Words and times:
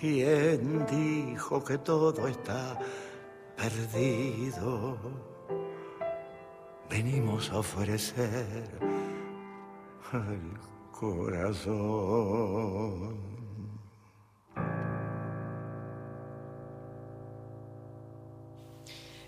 ¿Quién 0.00 0.86
dijo 0.86 1.62
que 1.62 1.76
todo 1.76 2.26
está 2.26 2.78
perdido? 3.54 4.96
Venimos 6.88 7.50
a 7.50 7.58
ofrecer 7.58 8.70
el 10.14 10.58
corazón. 10.90 11.70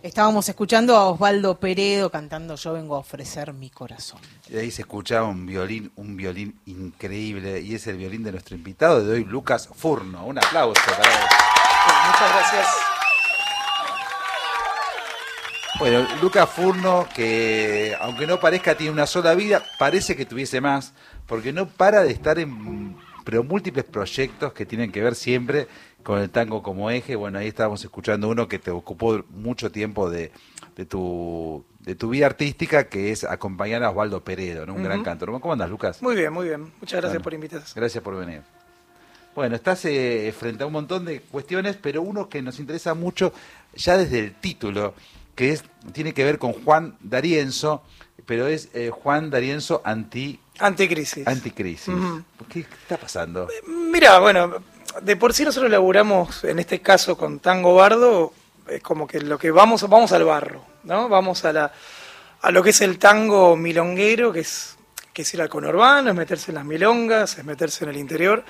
Estábamos 0.03 0.49
escuchando 0.49 0.97
a 0.97 1.07
Osvaldo 1.07 1.61
Peredo 1.61 2.11
cantando 2.11 2.57
Yo 2.57 2.73
vengo 2.73 2.97
a 2.97 2.99
ofrecer 2.99 3.53
mi 3.53 3.71
corazón. 3.71 4.19
Y 4.51 4.57
ahí 4.57 4.73
se 4.73 4.83
escuchaba 4.83 5.29
un 5.29 5.47
violín, 5.47 5.93
un 5.95 6.17
violín 6.17 6.59
increíble, 6.67 7.61
y 7.61 7.77
es 7.77 7.87
el 7.87 7.99
violín 7.99 8.25
de 8.25 8.33
nuestro 8.33 8.57
invitado 8.57 9.05
de 9.05 9.13
hoy, 9.13 9.25
Lucas 9.25 9.69
Furno. 9.73 10.27
Un 10.27 10.39
aplauso 10.39 10.83
para 10.85 11.09
él. 11.09 11.21
Muchas 12.07 12.33
gracias. 12.33 12.67
Bueno, 15.79 16.05
Lucas 16.21 16.51
Furno, 16.51 17.07
que 17.15 17.97
aunque 18.01 18.27
no 18.27 18.41
parezca 18.41 18.77
tiene 18.77 18.93
una 18.93 19.07
sola 19.07 19.37
vida, 19.37 19.63
parece 19.79 20.17
que 20.17 20.27
tuviese 20.27 20.61
más, 20.61 20.95
porque 21.29 21.53
no 21.53 21.69
para 21.69 22.03
de 22.03 22.11
estar 22.11 22.41
en 22.41 22.97
pero 23.25 23.45
múltiples 23.45 23.85
proyectos 23.85 24.53
que 24.53 24.67
tienen 24.67 24.91
que 24.91 25.03
ver 25.03 25.15
siempre 25.15 25.69
con 26.03 26.21
el 26.21 26.31
tango 26.31 26.63
como 26.63 26.91
eje. 26.91 27.17
Bueno, 27.17 27.39
ahí 27.39 27.49
estábamos 27.49 27.83
escuchando 27.85 28.29
uno 28.29 28.49
que 28.49 28.59
te 28.59 28.71
ocupó 28.71 29.25
mucho 29.31 29.71
tiempo 29.71 30.11
de, 30.11 30.33
de 30.77 30.85
tu 30.87 31.65
de 31.81 31.97
tu 31.97 32.11
vida 32.11 32.27
artística, 32.27 32.89
que 32.89 33.11
es 33.11 33.25
acompañar 33.25 33.83
a 33.83 33.91
Osvaldo 33.91 34.23
Peredo, 34.23 34.73
un 34.73 34.83
gran 34.83 35.03
cantor. 35.03 35.33
¿Cómo 35.41 35.53
andas, 35.53 35.69
Lucas? 35.69 36.01
Muy 36.01 36.15
bien, 36.15 36.33
muy 36.33 36.47
bien. 36.47 36.73
Muchas 36.81 37.01
gracias 37.01 37.23
por 37.23 37.35
invitarme. 37.35 37.67
Gracias 37.75 38.03
por 38.03 38.17
venir. 38.17 38.43
Bueno, 39.35 39.57
estás 39.57 39.85
eh, 39.87 40.33
frente 40.39 40.63
a 40.63 40.67
un 40.67 40.73
montón 40.75 41.05
de 41.05 41.21
cuestiones, 41.21 41.77
pero 41.81 42.03
uno 42.03 42.29
que 42.29 42.43
nos 42.43 42.61
interesa 42.61 42.95
mucho 42.95 43.33
ya 43.75 43.97
desde 43.97 44.19
el 44.21 44.35
título, 44.35 44.95
que 45.35 45.53
es 45.53 45.65
tiene 45.93 46.13
que 46.13 46.23
ver 46.23 46.39
con 46.39 46.53
Juan 46.53 46.97
D'Arienzo, 47.01 47.83
pero 48.27 48.47
es 48.47 48.69
eh, 48.75 48.91
Juan 48.91 49.31
D'Arienzo 49.31 49.81
anti 49.85 50.39
Anticrisis. 50.59 51.27
Anticrisis. 51.27 51.95
¿Qué 52.49 52.61
está 52.61 52.99
pasando? 52.99 53.49
Mira, 53.67 54.21
bueno, 54.21 54.63
de 55.01 55.17
por 55.17 55.33
sí 55.33 55.45
nosotros 55.45 55.71
laburamos, 55.71 56.45
en 56.45 56.59
este 56.59 56.81
caso 56.81 57.17
con 57.17 57.41
Tango 57.41 57.75
Bardo, 57.75 58.33
es 58.69 58.83
como 58.83 59.07
que 59.07 59.21
lo 59.21 59.39
que 59.39 59.51
vamos, 59.51 59.89
vamos 59.89 60.13
al 60.13 60.25
barro, 60.25 60.65
¿no? 60.85 61.09
Vamos 61.09 61.45
a 61.45 61.53
la 61.53 61.73
a 62.43 62.51
lo 62.51 62.63
que 62.63 62.71
es 62.71 62.81
el 62.81 62.99
tango 62.99 63.57
milonguero, 63.57 64.33
que 64.33 64.41
es, 64.41 64.77
que 65.13 65.23
es 65.23 65.33
ir 65.33 65.41
al 65.41 65.49
conurbano, 65.49 66.11
es 66.11 66.17
meterse 66.17 66.51
en 66.51 66.57
las 66.57 66.65
milongas, 66.65 67.39
es 67.39 67.45
meterse 67.45 67.85
en 67.85 67.91
el 67.91 67.97
interior. 67.97 68.45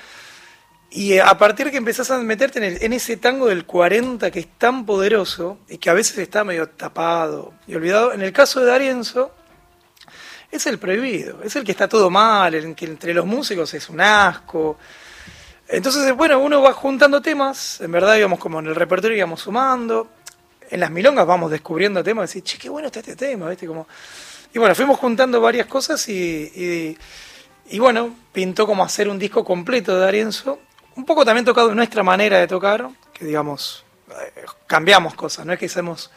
Y 0.91 1.19
a 1.19 1.37
partir 1.39 1.71
que 1.71 1.77
empezás 1.77 2.11
a 2.11 2.19
meterte 2.19 2.67
en, 2.67 2.83
en, 2.83 2.93
ese 2.93 3.19
tango 3.19 3.49
del 3.49 3.67
40 3.67 4.31
que 4.31 4.41
es 4.41 4.49
tan 4.59 4.85
poderoso 4.87 5.59
y 5.69 5.79
que 5.79 5.91
a 5.91 5.93
veces 5.93 6.19
está 6.19 6.43
medio 6.43 6.71
tapado 6.71 7.53
y 7.67 7.75
olvidado, 7.75 8.13
en 8.13 8.23
el 8.23 8.33
caso 8.33 8.61
de 8.61 8.67
Darienzo, 8.67 9.35
es 10.51 10.67
el 10.67 10.79
prohibido, 10.79 11.43
es 11.43 11.57
el 11.57 11.65
que 11.65 11.73
está 11.73 11.89
todo 11.89 12.11
mal, 12.11 12.55
el 12.55 12.75
que 12.75 12.87
entre 12.87 13.15
los 13.15 13.27
músicos 13.27 13.73
es 13.75 13.89
un 13.89 14.01
asco. 14.01 14.79
Entonces, 15.69 16.15
bueno, 16.15 16.39
uno 16.39 16.61
va 16.61 16.73
juntando 16.73 17.23
temas, 17.23 17.81
en 17.81 17.93
verdad 17.93 18.17
íbamos 18.17 18.39
como 18.39 18.59
en 18.59 18.67
el 18.67 18.75
repertorio 18.75 19.17
íbamos 19.17 19.41
sumando, 19.41 20.09
en 20.71 20.81
las 20.81 20.91
milongas 20.91 21.27
vamos 21.27 21.51
descubriendo 21.51 22.03
temas, 22.03 22.25
y 22.35 22.41
decir, 22.41 22.43
che, 22.43 22.59
qué 22.59 22.69
bueno 22.69 22.87
está 22.89 23.01
este 23.01 23.17
tema, 23.17 23.49
¿viste? 23.49 23.67
Y 24.55 24.59
bueno, 24.59 24.75
fuimos 24.75 24.99
juntando 24.99 25.41
varias 25.41 25.67
cosas 25.67 26.07
y, 26.09 26.97
y, 27.71 27.79
bueno, 27.79 28.15
pintó 28.33 28.67
como 28.67 28.85
hacer 28.85 29.09
un 29.09 29.19
disco 29.19 29.45
completo 29.45 29.99
de 29.99 30.07
Arienzo, 30.07 30.59
un 30.97 31.05
poco 31.07 31.25
también 31.25 31.45
tocado 31.45 31.71
en 31.71 31.77
nuestra 31.77 32.03
manera 32.03 32.39
de 32.39 32.47
tocar, 32.47 32.89
que 33.13 33.25
digamos, 33.25 33.85
eh, 34.11 34.45
cambiamos 34.67 35.15
cosas, 35.15 35.47
no 35.47 35.55
es 35.55 35.59
que 35.59 35.67
hacemos 35.67 36.11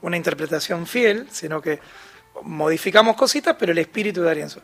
una 0.00 0.16
interpretación 0.16 0.86
fiel, 0.86 1.28
sino 1.30 1.60
que 1.60 1.80
modificamos 2.42 3.16
cositas, 3.16 3.56
pero 3.58 3.72
el 3.72 3.78
espíritu 3.78 4.20
de 4.20 4.26
Darienzo. 4.26 4.60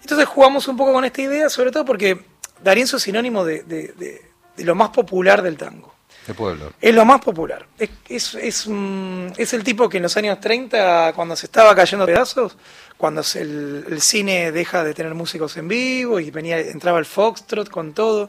Entonces 0.00 0.26
jugamos 0.26 0.68
un 0.68 0.76
poco 0.76 0.92
con 0.92 1.04
esta 1.04 1.22
idea, 1.22 1.48
sobre 1.48 1.70
todo 1.70 1.84
porque 1.84 2.24
Darienzo 2.62 2.96
es 2.96 3.02
sinónimo 3.02 3.44
de, 3.44 4.22
lo 4.58 4.74
más 4.74 4.90
popular 4.90 5.42
del 5.42 5.56
tango. 5.56 5.94
El 6.26 6.34
pueblo. 6.34 6.72
Es 6.80 6.94
lo 6.94 7.04
más 7.04 7.20
popular. 7.20 7.66
Es, 8.08 8.34
es, 8.34 8.66
el 8.66 9.64
tipo 9.64 9.88
que 9.88 9.96
en 9.96 10.02
los 10.02 10.16
años 10.16 10.38
30, 10.40 11.12
cuando 11.14 11.34
se 11.34 11.46
estaba 11.46 11.74
cayendo 11.74 12.04
pedazos, 12.04 12.56
cuando 12.98 13.22
el, 13.34 14.00
cine 14.00 14.52
deja 14.52 14.84
de 14.84 14.92
tener 14.92 15.14
músicos 15.14 15.56
en 15.56 15.68
vivo 15.68 16.20
y 16.20 16.30
venía 16.30 16.58
entraba 16.58 16.98
el 16.98 17.06
foxtrot 17.06 17.70
con 17.70 17.94
todo, 17.94 18.28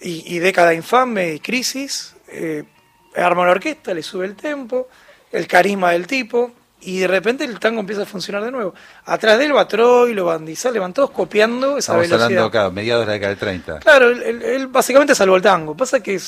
y, 0.00 0.38
década 0.38 0.74
infame 0.74 1.34
y 1.34 1.40
crisis, 1.40 2.14
eh, 2.28 2.64
arma 3.14 3.42
una 3.42 3.52
orquesta, 3.52 3.94
le 3.94 4.02
sube 4.02 4.26
el 4.26 4.34
tempo, 4.34 4.88
el 5.30 5.46
carisma 5.46 5.92
del 5.92 6.06
tipo, 6.06 6.50
y 6.82 6.98
de 6.98 7.08
repente 7.08 7.44
el 7.44 7.58
tango 7.58 7.80
empieza 7.80 8.02
a 8.02 8.06
funcionar 8.06 8.44
de 8.44 8.50
nuevo. 8.50 8.74
Atrás 9.04 9.38
de 9.38 9.46
él 9.46 9.56
va 9.56 9.66
Troilo, 9.66 10.24
van 10.24 10.44
Dizal, 10.44 10.78
van 10.78 10.92
todos 10.92 11.10
copiando 11.10 11.78
esa 11.78 11.92
Estamos 11.92 12.02
velocidad. 12.02 12.24
hablando 12.24 12.46
acá, 12.46 12.70
mediados 12.70 13.02
de 13.02 13.06
la 13.06 13.12
década 13.12 13.28
del 13.30 13.38
30. 13.38 13.78
Claro, 13.80 14.10
él, 14.10 14.66
básicamente 14.66 15.14
salvó 15.14 15.36
el 15.36 15.42
tango. 15.42 15.76
Pasa 15.76 16.00
que 16.00 16.20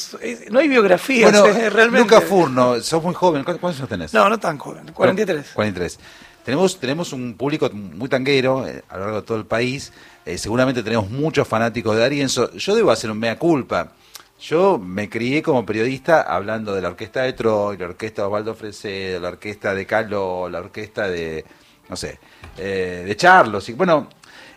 no 0.51 0.61
hay 0.61 0.69
biografía 0.69 1.31
bueno, 1.31 1.47
realmente. 1.71 2.09
Lucas 2.09 2.25
Furno, 2.25 2.81
sos 2.81 3.03
muy 3.03 3.15
joven, 3.15 3.45
¿cuántos 3.45 3.77
años 3.77 3.89
tenés? 3.89 4.15
No, 4.15 4.29
no 4.29 4.39
tan 4.39 4.59
joven, 4.59 4.93
43. 4.93 5.51
43. 5.55 5.99
Tenemos, 6.45 6.79
tenemos 6.79 7.13
un 7.13 7.35
público 7.35 7.71
muy 7.73 8.09
tanguero 8.09 8.67
eh, 8.67 8.83
a 8.91 8.97
lo 8.99 9.05
largo 9.05 9.21
de 9.23 9.27
todo 9.27 9.39
el 9.39 9.47
país. 9.47 9.93
Eh, 10.27 10.37
seguramente 10.37 10.83
tenemos 10.83 11.11
muchos 11.11 11.49
fanáticos 11.49 11.97
de 11.97 12.05
Arienzo. 12.05 12.53
Yo 12.53 12.75
debo 12.75 12.91
hacer 12.91 13.11
un 13.11 13.19
mea 13.19 13.39
culpa. 13.39 13.93
Yo 14.41 14.79
me 14.79 15.09
crié 15.09 15.43
como 15.43 15.65
periodista 15.65 16.23
hablando 16.23 16.75
de 16.75 16.83
la 16.83 16.89
orquesta 16.89 17.23
de 17.23 17.33
Troy, 17.33 17.77
la 17.79 17.87
orquesta 17.87 18.23
de 18.23 18.27
Osvaldo 18.27 18.55
Fresedo, 18.55 19.21
la 19.21 19.29
orquesta 19.29 19.75
de 19.75 19.87
Caló, 19.87 20.49
la 20.49 20.59
orquesta 20.59 21.09
de, 21.09 21.45
no 21.89 21.97
sé, 21.97 22.19
eh, 22.59 23.05
de 23.07 23.17
Charlos. 23.17 23.69
Y, 23.69 23.73
bueno, 23.73 24.09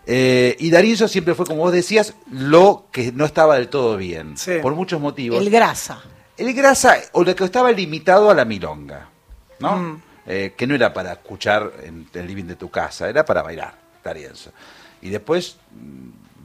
eh, 0.06 0.56
y 0.60 0.70
Darío 0.72 1.08
siempre 1.08 1.36
fue, 1.36 1.46
como 1.46 1.62
vos 1.62 1.72
decías, 1.72 2.16
lo 2.32 2.88
que 2.92 3.12
no 3.12 3.26
estaba 3.26 3.56
del 3.56 3.70
todo 3.70 3.98
bien, 3.98 4.36
por 4.62 4.74
muchos 4.74 5.00
motivos. 5.00 5.42
El 5.42 5.50
grasa. 5.50 6.02
El 6.38 6.54
grasa, 6.54 6.98
o 7.14 7.24
lo 7.24 7.36
que 7.36 7.44
estaba 7.44 7.72
limitado 7.72 8.30
a 8.30 8.34
la 8.34 8.46
milonga, 8.46 9.10
¿no? 9.60 9.76
Mm. 9.76 10.02
Eh, 10.30 10.54
que 10.58 10.68
no 10.68 10.76
era 10.76 10.94
para 10.94 11.14
escuchar 11.14 11.72
en 11.84 12.10
el 12.14 12.28
living 12.28 12.44
de 12.44 12.56
tu 12.56 12.70
casa, 12.70 13.10
era 13.10 13.24
para 13.24 13.42
bailar, 13.42 13.76
Darienzo. 14.04 14.52
Y 15.02 15.10
después 15.10 15.58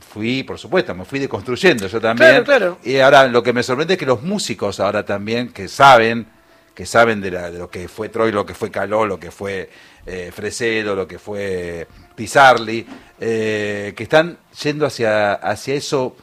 fui, 0.03 0.43
por 0.43 0.59
supuesto, 0.59 0.95
me 0.95 1.05
fui 1.05 1.19
deconstruyendo 1.19 1.87
yo 1.87 2.01
también. 2.01 2.45
Claro, 2.45 2.79
Y 2.85 2.99
ahora 2.99 3.27
lo 3.27 3.43
que 3.43 3.53
me 3.53 3.63
sorprende 3.63 3.95
es 3.95 3.99
que 3.99 4.07
los 4.07 4.23
músicos 4.23 4.81
ahora 4.81 5.05
también, 5.05 5.49
que 5.49 5.69
saben, 5.69 6.27
que 6.75 6.85
saben 6.87 7.21
de, 7.21 7.31
lo 7.31 7.71
que 7.71 7.89
fue 7.89 8.09
Troy, 8.09 8.33
lo 8.33 8.45
que 8.45 8.55
fue 8.55 8.71
Caló, 8.71 9.07
lo 9.07 9.19
que 9.19 9.31
fue 9.31 9.71
eh, 10.07 10.31
Fresedo, 10.35 10.95
lo 10.95 11.07
que 11.07 11.19
fue 11.19 11.87
Pizarli, 12.15 12.87
eh, 13.21 13.95
que 13.97 14.03
están 14.03 14.39
yendo 14.63 14.87
hacia, 14.87 15.35
hacia 15.35 15.75
eso 15.75 16.17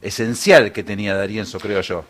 esencial 0.00 0.72
que 0.72 0.84
tenía 0.84 1.14
Darienzo, 1.14 1.58
creo 1.58 1.80
yo. 1.80 2.04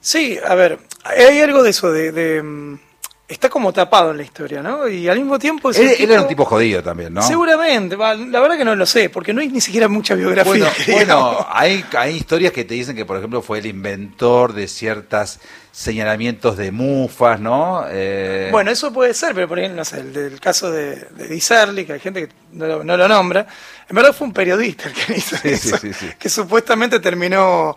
Sí, 0.00 0.38
a 0.44 0.54
ver, 0.54 0.78
hay 1.04 1.40
algo 1.40 1.62
de 1.62 1.70
eso, 1.70 1.90
de 1.90 2.42
mm, 2.42 2.78
está 3.28 3.50
como 3.50 3.74
tapado 3.74 4.12
en 4.12 4.16
la 4.16 4.22
historia, 4.22 4.62
¿no? 4.62 4.88
Y 4.88 5.06
al 5.06 5.18
mismo 5.18 5.38
tiempo... 5.38 5.70
Él, 5.70 5.94
era 5.98 6.22
un 6.22 6.28
tipo 6.28 6.46
jodido 6.46 6.82
también, 6.82 7.12
¿no? 7.12 7.20
Seguramente, 7.20 7.94
la 7.94 8.40
verdad 8.40 8.56
que 8.56 8.64
no 8.64 8.74
lo 8.74 8.86
sé, 8.86 9.10
porque 9.10 9.34
no 9.34 9.42
hay 9.42 9.48
ni 9.48 9.60
siquiera 9.60 9.86
mucha 9.86 10.14
biografía. 10.14 10.72
Bueno, 10.90 11.46
hay, 11.50 11.84
hay 11.96 12.16
historias 12.16 12.52
que 12.52 12.64
te 12.64 12.72
dicen 12.72 12.96
que, 12.96 13.04
por 13.04 13.18
ejemplo, 13.18 13.42
fue 13.42 13.58
el 13.58 13.66
inventor 13.66 14.54
de 14.54 14.66
ciertos 14.66 15.40
señalamientos 15.70 16.56
de 16.56 16.72
mufas, 16.72 17.38
¿no? 17.38 17.84
Eh... 17.90 18.48
Bueno, 18.50 18.70
eso 18.70 18.92
puede 18.92 19.12
ser, 19.12 19.34
pero 19.34 19.46
por 19.46 19.58
ejemplo, 19.58 19.76
no 19.76 19.84
sé, 19.84 20.00
el 20.00 20.12
del 20.14 20.40
caso 20.40 20.70
de, 20.70 20.96
de 20.96 21.28
Disarli, 21.28 21.84
que 21.84 21.92
hay 21.92 22.00
gente 22.00 22.26
que 22.26 22.34
no 22.52 22.66
lo, 22.66 22.82
no 22.82 22.96
lo, 22.96 23.06
nombra, 23.06 23.46
en 23.88 23.94
verdad 23.94 24.14
fue 24.14 24.26
un 24.26 24.32
periodista 24.32 24.88
el 24.88 24.94
que 24.94 25.18
hizo 25.18 25.36
eso, 25.44 25.76
que 26.18 26.28
supuestamente 26.30 26.98
terminó 26.98 27.76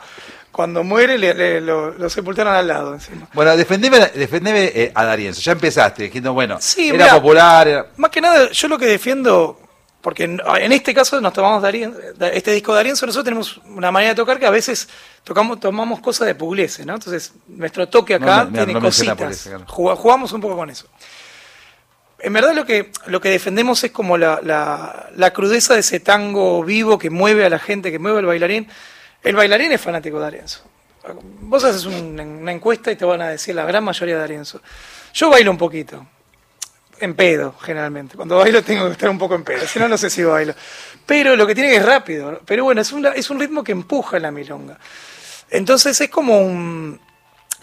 cuando 0.51 0.83
muere 0.83 1.17
le, 1.17 1.61
lo, 1.61 2.09
sepultaron 2.09 2.53
al 2.53 2.67
lado 2.67 2.93
encima. 2.93 3.27
Bueno, 3.33 3.55
defendeme, 3.55 3.99
defendeme 4.13 4.65
eh, 4.65 4.91
a 4.93 5.05
Darienzo. 5.05 5.41
Ya 5.41 5.53
empezaste 5.53 6.03
diciendo, 6.03 6.33
bueno, 6.33 6.59
era 6.77 7.15
popular. 7.15 7.87
Más 7.97 8.11
que 8.11 8.21
nada, 8.21 8.51
yo 8.51 8.67
lo 8.67 8.77
que 8.77 8.85
defiendo, 8.85 9.59
porque 10.01 10.25
en, 10.25 10.71
este 10.71 10.93
caso 10.93 11.21
nos 11.21 11.31
tomamos 11.31 11.61
Darienzo, 11.61 11.97
este 12.33 12.51
disco 12.51 12.73
de 12.73 12.77
Darienzo, 12.77 13.05
nosotros 13.05 13.23
tenemos 13.23 13.57
una 13.65 13.91
manera 13.91 14.11
de 14.11 14.15
tocar 14.15 14.39
que 14.39 14.45
a 14.45 14.51
veces 14.51 14.89
tocamos, 15.23 15.59
tomamos 15.59 16.01
cosas 16.01 16.27
de 16.27 16.35
Pugliese, 16.35 16.85
¿no? 16.85 16.95
Entonces, 16.95 17.31
nuestro 17.47 17.87
toque 17.87 18.15
acá 18.15 18.49
tiene 18.51 18.77
cositas. 18.79 19.49
jugamos 19.67 20.33
un 20.33 20.41
poco 20.41 20.57
con 20.57 20.69
eso. 20.69 20.87
En 22.19 22.33
verdad 22.33 22.53
lo 22.53 22.65
que, 22.65 22.91
lo 23.07 23.19
que 23.19 23.29
defendemos 23.29 23.83
es 23.83 23.91
como 23.91 24.15
la, 24.15 24.41
la, 24.43 25.09
la 25.15 25.33
crudeza 25.33 25.73
de 25.73 25.79
ese 25.79 25.99
tango 25.99 26.63
vivo 26.63 26.99
que 26.99 27.09
mueve 27.09 27.45
a 27.45 27.49
la 27.49 27.57
gente, 27.57 27.89
que 27.89 27.97
mueve 27.97 28.19
al 28.19 28.25
bailarín 28.25 28.67
el 29.23 29.35
bailarín 29.35 29.71
es 29.71 29.81
fanático 29.81 30.19
de 30.19 30.27
Arienzo. 30.27 30.61
Vos 31.41 31.63
haces 31.63 31.85
una 31.85 32.51
encuesta 32.51 32.91
y 32.91 32.95
te 32.95 33.05
van 33.05 33.21
a 33.21 33.29
decir 33.29 33.55
la 33.55 33.65
gran 33.65 33.83
mayoría 33.83 34.17
de 34.17 34.23
Arienzo. 34.23 34.61
Yo 35.13 35.29
bailo 35.29 35.51
un 35.51 35.57
poquito, 35.57 36.05
en 36.99 37.15
pedo, 37.15 37.55
generalmente. 37.59 38.15
Cuando 38.15 38.37
bailo 38.37 38.63
tengo 38.63 38.85
que 38.85 38.93
estar 38.93 39.09
un 39.09 39.17
poco 39.17 39.35
en 39.35 39.43
pedo, 39.43 39.65
si 39.65 39.79
no, 39.79 39.87
no 39.87 39.97
sé 39.97 40.09
si 40.09 40.23
bailo. 40.23 40.53
Pero 41.05 41.35
lo 41.35 41.47
que 41.47 41.55
tiene 41.55 41.71
que 41.71 41.77
es 41.77 41.85
rápido. 41.85 42.41
Pero 42.45 42.63
bueno, 42.63 42.81
es 42.81 42.91
un, 42.91 43.05
es 43.07 43.29
un 43.29 43.39
ritmo 43.39 43.63
que 43.63 43.71
empuja 43.71 44.19
la 44.19 44.31
milonga. 44.31 44.77
Entonces 45.49 45.99
es 45.99 46.09
como 46.09 46.39
un... 46.39 46.99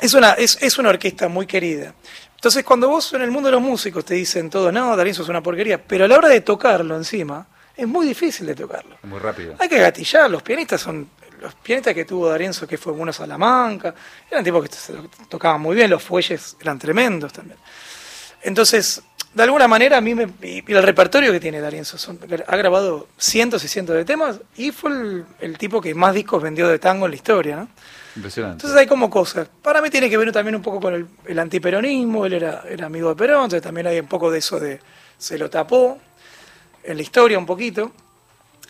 Es 0.00 0.14
una, 0.14 0.32
es, 0.34 0.58
es 0.60 0.78
una 0.78 0.90
orquesta 0.90 1.28
muy 1.28 1.46
querida. 1.46 1.94
Entonces 2.34 2.62
cuando 2.62 2.88
vos 2.88 3.12
en 3.14 3.22
el 3.22 3.32
mundo 3.32 3.48
de 3.48 3.52
los 3.52 3.62
músicos 3.62 4.04
te 4.04 4.14
dicen 4.14 4.48
todo, 4.48 4.70
no, 4.70 4.96
Darienzo 4.96 5.22
es 5.22 5.28
una 5.28 5.42
porquería, 5.42 5.82
pero 5.82 6.04
a 6.04 6.08
la 6.08 6.16
hora 6.16 6.28
de 6.28 6.40
tocarlo 6.40 6.96
encima, 6.96 7.46
es 7.76 7.86
muy 7.86 8.06
difícil 8.06 8.46
de 8.46 8.54
tocarlo. 8.54 8.96
Muy 9.02 9.18
rápido. 9.18 9.56
Hay 9.58 9.68
que 9.68 9.78
gatillar, 9.78 10.30
los 10.30 10.42
pianistas 10.42 10.80
son 10.80 11.08
los 11.40 11.54
pianistas 11.54 11.94
que 11.94 12.04
tuvo 12.04 12.28
Darienzo, 12.28 12.66
que 12.66 12.78
fue 12.78 12.92
uno 12.92 13.12
Salamanca, 13.12 13.94
eran 14.30 14.44
tipos 14.44 14.68
que 14.68 14.74
se 14.74 14.94
tocaban 15.28 15.60
muy 15.60 15.74
bien, 15.76 15.90
los 15.90 16.02
fuelles 16.02 16.56
eran 16.60 16.78
tremendos 16.78 17.32
también. 17.32 17.58
Entonces, 18.42 19.02
de 19.34 19.42
alguna 19.42 19.68
manera 19.68 19.98
a 19.98 20.00
mí 20.00 20.14
me, 20.14 20.28
y 20.42 20.62
el 20.72 20.82
repertorio 20.82 21.32
que 21.32 21.40
tiene 21.40 21.60
Darienzo, 21.60 21.98
son- 21.98 22.18
ha 22.46 22.56
grabado 22.56 23.08
cientos 23.18 23.62
y 23.64 23.68
cientos 23.68 23.96
de 23.96 24.04
temas 24.04 24.40
y 24.56 24.70
fue 24.72 24.90
el, 24.90 25.24
el 25.40 25.58
tipo 25.58 25.80
que 25.80 25.94
más 25.94 26.14
discos 26.14 26.42
vendió 26.42 26.68
de 26.68 26.78
tango 26.78 27.06
en 27.06 27.10
la 27.12 27.16
historia, 27.16 27.56
¿no? 27.56 27.68
Impresionante. 28.16 28.54
Entonces 28.62 28.78
hay 28.78 28.86
como 28.86 29.10
cosas. 29.10 29.48
Para 29.62 29.80
mí 29.82 29.90
tiene 29.90 30.08
que 30.10 30.16
ver 30.16 30.32
también 30.32 30.56
un 30.56 30.62
poco 30.62 30.80
con 30.80 30.94
el, 30.94 31.06
el 31.26 31.38
antiperonismo, 31.38 32.26
él 32.26 32.32
era, 32.34 32.64
era 32.68 32.86
amigo 32.86 33.10
de 33.10 33.16
Perón, 33.16 33.44
entonces 33.44 33.62
también 33.62 33.86
hay 33.86 34.00
un 34.00 34.08
poco 34.08 34.30
de 34.30 34.38
eso 34.38 34.58
de 34.58 34.80
se 35.16 35.36
lo 35.38 35.50
tapó 35.50 35.98
en 36.82 36.96
la 36.96 37.02
historia 37.02 37.38
un 37.38 37.46
poquito. 37.46 37.92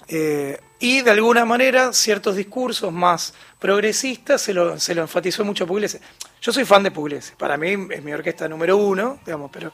Eh, 0.09 0.59
y 0.81 1.03
de 1.03 1.11
alguna 1.11 1.45
manera 1.45 1.93
ciertos 1.93 2.37
discursos 2.37 2.93
más 2.93 3.35
progresistas 3.59 4.41
se 4.41 4.55
lo, 4.55 4.79
se 4.79 4.95
lo 4.95 5.03
enfatizó 5.03 5.45
mucho 5.45 5.65
a 5.65 5.67
Pugliese. 5.67 6.01
Yo 6.41 6.53
soy 6.53 6.65
fan 6.65 6.83
de 6.83 6.91
Pugliese, 6.91 7.35
para 7.37 7.57
mí 7.57 7.75
es 7.91 8.03
mi 8.03 8.13
orquesta 8.13 8.49
número 8.49 8.77
uno, 8.77 9.19
digamos, 9.27 9.51
pero, 9.53 9.73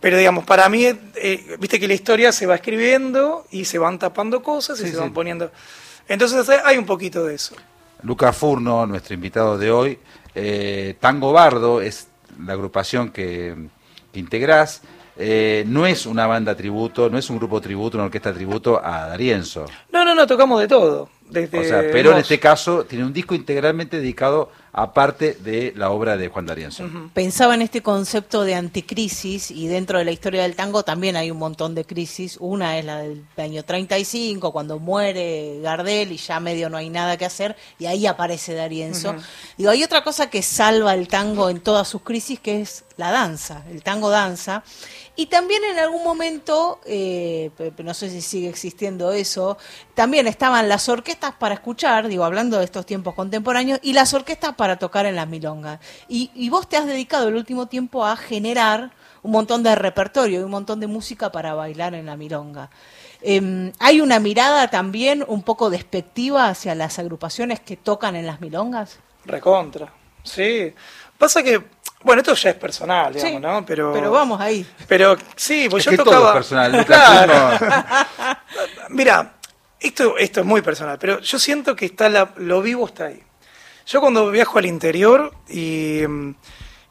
pero 0.00 0.16
digamos, 0.18 0.44
para 0.44 0.68
mí, 0.68 0.84
eh, 0.86 1.56
viste 1.58 1.78
que 1.80 1.86
la 1.88 1.94
historia 1.94 2.32
se 2.32 2.46
va 2.46 2.56
escribiendo 2.56 3.46
y 3.50 3.64
se 3.64 3.78
van 3.78 3.98
tapando 3.98 4.42
cosas 4.42 4.78
y 4.80 4.82
Sí, 4.82 4.88
se 4.88 4.94
sí. 4.94 5.00
van 5.00 5.12
poniendo... 5.12 5.50
Entonces 6.08 6.48
hay 6.64 6.78
un 6.78 6.86
poquito 6.86 7.24
de 7.24 7.34
eso. 7.34 7.54
Lucas 8.02 8.36
Furno, 8.36 8.86
nuestro 8.86 9.14
invitado 9.14 9.56
de 9.58 9.70
hoy. 9.70 9.98
Eh, 10.34 10.96
Tango 11.00 11.32
Bardo 11.32 11.80
es 11.80 12.08
la 12.44 12.54
agrupación 12.54 13.10
que, 13.10 13.54
que 14.12 14.18
integrás. 14.20 14.82
Eh, 15.20 15.64
no 15.66 15.84
es 15.84 16.06
una 16.06 16.28
banda 16.28 16.56
tributo, 16.56 17.10
no 17.10 17.18
es 17.18 17.28
un 17.28 17.38
grupo 17.38 17.60
tributo, 17.60 17.96
una 17.96 18.04
orquesta 18.04 18.32
tributo 18.32 18.80
a 18.82 19.08
Darienzo. 19.08 19.66
No, 19.92 20.04
no, 20.04 20.14
no, 20.14 20.26
tocamos 20.26 20.60
de 20.60 20.68
todo. 20.68 21.08
Desde 21.28 21.58
O 21.58 21.64
sea, 21.64 21.82
pero 21.92 22.12
en 22.12 22.18
este 22.18 22.38
caso 22.40 22.84
tiene 22.84 23.04
un 23.04 23.12
disco 23.12 23.34
integralmente 23.34 23.98
dedicado 23.98 24.50
a 24.72 24.94
parte 24.94 25.34
de 25.34 25.72
la 25.76 25.90
obra 25.90 26.16
de 26.16 26.28
Juan 26.28 26.46
Darienzo. 26.46 26.88
Pensaba 27.12 27.54
en 27.54 27.62
este 27.62 27.82
concepto 27.82 28.44
de 28.44 28.54
anticrisis 28.54 29.50
y 29.50 29.66
dentro 29.66 29.98
de 29.98 30.04
la 30.04 30.12
historia 30.12 30.42
del 30.42 30.54
tango 30.54 30.84
también 30.84 31.16
hay 31.16 31.30
un 31.30 31.38
montón 31.38 31.74
de 31.74 31.84
crisis. 31.84 32.36
Una 32.40 32.78
es 32.78 32.84
la 32.84 32.98
del 32.98 33.24
año 33.36 33.64
35, 33.64 34.52
cuando 34.52 34.78
muere 34.78 35.60
Gardel 35.62 36.12
y 36.12 36.16
ya 36.16 36.38
medio 36.40 36.70
no 36.70 36.76
hay 36.76 36.90
nada 36.90 37.16
que 37.16 37.24
hacer 37.24 37.56
y 37.78 37.86
ahí 37.86 38.06
aparece 38.06 38.54
Darienzo. 38.54 39.16
Digo, 39.56 39.70
hay 39.70 39.82
otra 39.82 40.04
cosa 40.04 40.30
que 40.30 40.42
salva 40.42 40.94
el 40.94 41.08
tango 41.08 41.50
en 41.50 41.60
todas 41.60 41.88
sus 41.88 42.02
crisis 42.02 42.38
que 42.38 42.62
es 42.62 42.84
la 42.96 43.10
danza, 43.10 43.64
el 43.70 43.82
tango 43.82 44.10
danza. 44.10 44.62
Y 45.18 45.26
también 45.26 45.64
en 45.64 45.80
algún 45.80 46.04
momento, 46.04 46.80
eh, 46.86 47.50
no 47.78 47.92
sé 47.92 48.08
si 48.08 48.20
sigue 48.20 48.48
existiendo 48.48 49.10
eso, 49.10 49.58
también 49.94 50.28
estaban 50.28 50.68
las 50.68 50.88
orquestas 50.88 51.34
para 51.34 51.56
escuchar, 51.56 52.06
digo, 52.06 52.24
hablando 52.24 52.56
de 52.56 52.64
estos 52.64 52.86
tiempos 52.86 53.16
contemporáneos, 53.16 53.80
y 53.82 53.94
las 53.94 54.14
orquestas 54.14 54.54
para 54.54 54.76
tocar 54.76 55.06
en 55.06 55.16
las 55.16 55.26
milongas. 55.26 55.80
Y, 56.08 56.30
y 56.36 56.50
vos 56.50 56.68
te 56.68 56.76
has 56.76 56.86
dedicado 56.86 57.26
el 57.26 57.34
último 57.34 57.66
tiempo 57.66 58.06
a 58.06 58.14
generar 58.14 58.92
un 59.24 59.32
montón 59.32 59.64
de 59.64 59.74
repertorio 59.74 60.38
y 60.38 60.44
un 60.44 60.52
montón 60.52 60.78
de 60.78 60.86
música 60.86 61.32
para 61.32 61.52
bailar 61.52 61.94
en 61.94 62.06
la 62.06 62.16
milonga. 62.16 62.70
Em, 63.20 63.72
hay 63.80 64.00
una 64.00 64.20
mirada 64.20 64.70
también 64.70 65.24
un 65.26 65.42
poco 65.42 65.68
despectiva 65.68 66.46
hacia 66.46 66.76
las 66.76 67.00
agrupaciones 67.00 67.58
que 67.58 67.76
tocan 67.76 68.14
en 68.14 68.24
las 68.24 68.40
milongas. 68.40 69.00
Recontra. 69.24 69.92
Sí. 70.22 70.72
Pasa 71.18 71.42
que, 71.42 71.64
bueno, 72.02 72.20
esto 72.22 72.34
ya 72.34 72.50
es 72.50 72.56
personal, 72.56 73.12
digamos, 73.12 73.36
Sí, 73.36 73.40
¿no? 73.40 73.64
Pero, 73.66 73.92
pero 73.92 74.10
vamos 74.10 74.40
ahí. 74.40 74.64
Pero 74.86 75.16
sí, 75.36 75.66
pues 75.68 75.82
Es 75.82 75.84
yo 75.86 75.90
que 75.90 75.96
todo 75.98 76.06
tocaba. 76.06 76.28
es 76.30 76.34
personal, 76.34 76.86
Claro. 76.86 77.58
Mira, 78.90 79.34
esto, 79.80 80.16
esto 80.18 80.40
es 80.40 80.46
muy 80.46 80.62
personal, 80.62 80.98
pero 80.98 81.20
yo 81.20 81.38
siento 81.38 81.74
que 81.76 81.86
está 81.86 82.08
la- 82.08 82.32
lo 82.36 82.62
vivo 82.62 82.86
está 82.86 83.06
ahí. 83.06 83.22
Yo 83.86 84.00
cuando 84.00 84.30
viajo 84.30 84.58
al 84.58 84.66
interior 84.66 85.32
y, 85.48 86.02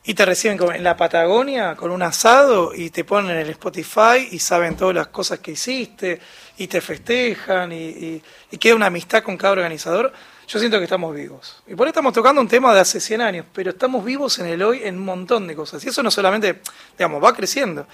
y 0.04 0.14
te 0.14 0.26
reciben 0.26 0.58
como 0.58 0.72
en 0.72 0.84
la 0.84 0.98
Patagonia 0.98 1.76
con 1.76 1.92
un 1.92 2.02
asado 2.02 2.74
y 2.74 2.90
te 2.90 3.04
ponen 3.04 3.32
en 3.32 3.38
el 3.38 3.50
Spotify 3.52 4.28
y 4.32 4.40
saben 4.40 4.76
todas 4.76 4.96
las 4.96 5.08
cosas 5.08 5.40
que 5.40 5.52
hiciste 5.52 6.20
y 6.58 6.68
te 6.68 6.82
festejan 6.82 7.72
y, 7.72 7.76
y- 7.86 8.24
y 8.52 8.58
queda 8.58 8.76
una 8.76 8.88
amistad 8.88 9.22
con 9.24 9.38
cada 9.38 9.54
organizador, 9.54 10.12
yo 10.48 10.60
siento 10.60 10.78
que 10.78 10.86
estamos 10.86 11.14
vivos. 11.14 11.62
Y 11.68 11.76
por 11.76 11.86
ahí 11.88 11.90
estamos 11.90 12.14
tocando 12.14 12.40
un 12.40 12.48
tema 12.48 12.74
de 12.74 12.80
hace 12.80 13.00
100 13.02 13.22
años, 13.22 13.46
pero 13.54 13.72
estamos 13.72 14.04
vivos 14.06 14.40
en 14.40 14.48
el 14.48 14.64
hoy 14.64 14.82
en 14.84 14.96
un 14.98 15.06
montón 15.06 15.46
de 15.48 15.56
cosas. 15.56 15.84
Y 15.84 15.90
eso 15.90 16.02
no 16.02 16.10
solamente, 16.10 16.62
digamos, 16.98 17.24
va 17.24 17.34
creciendo. 17.34 17.86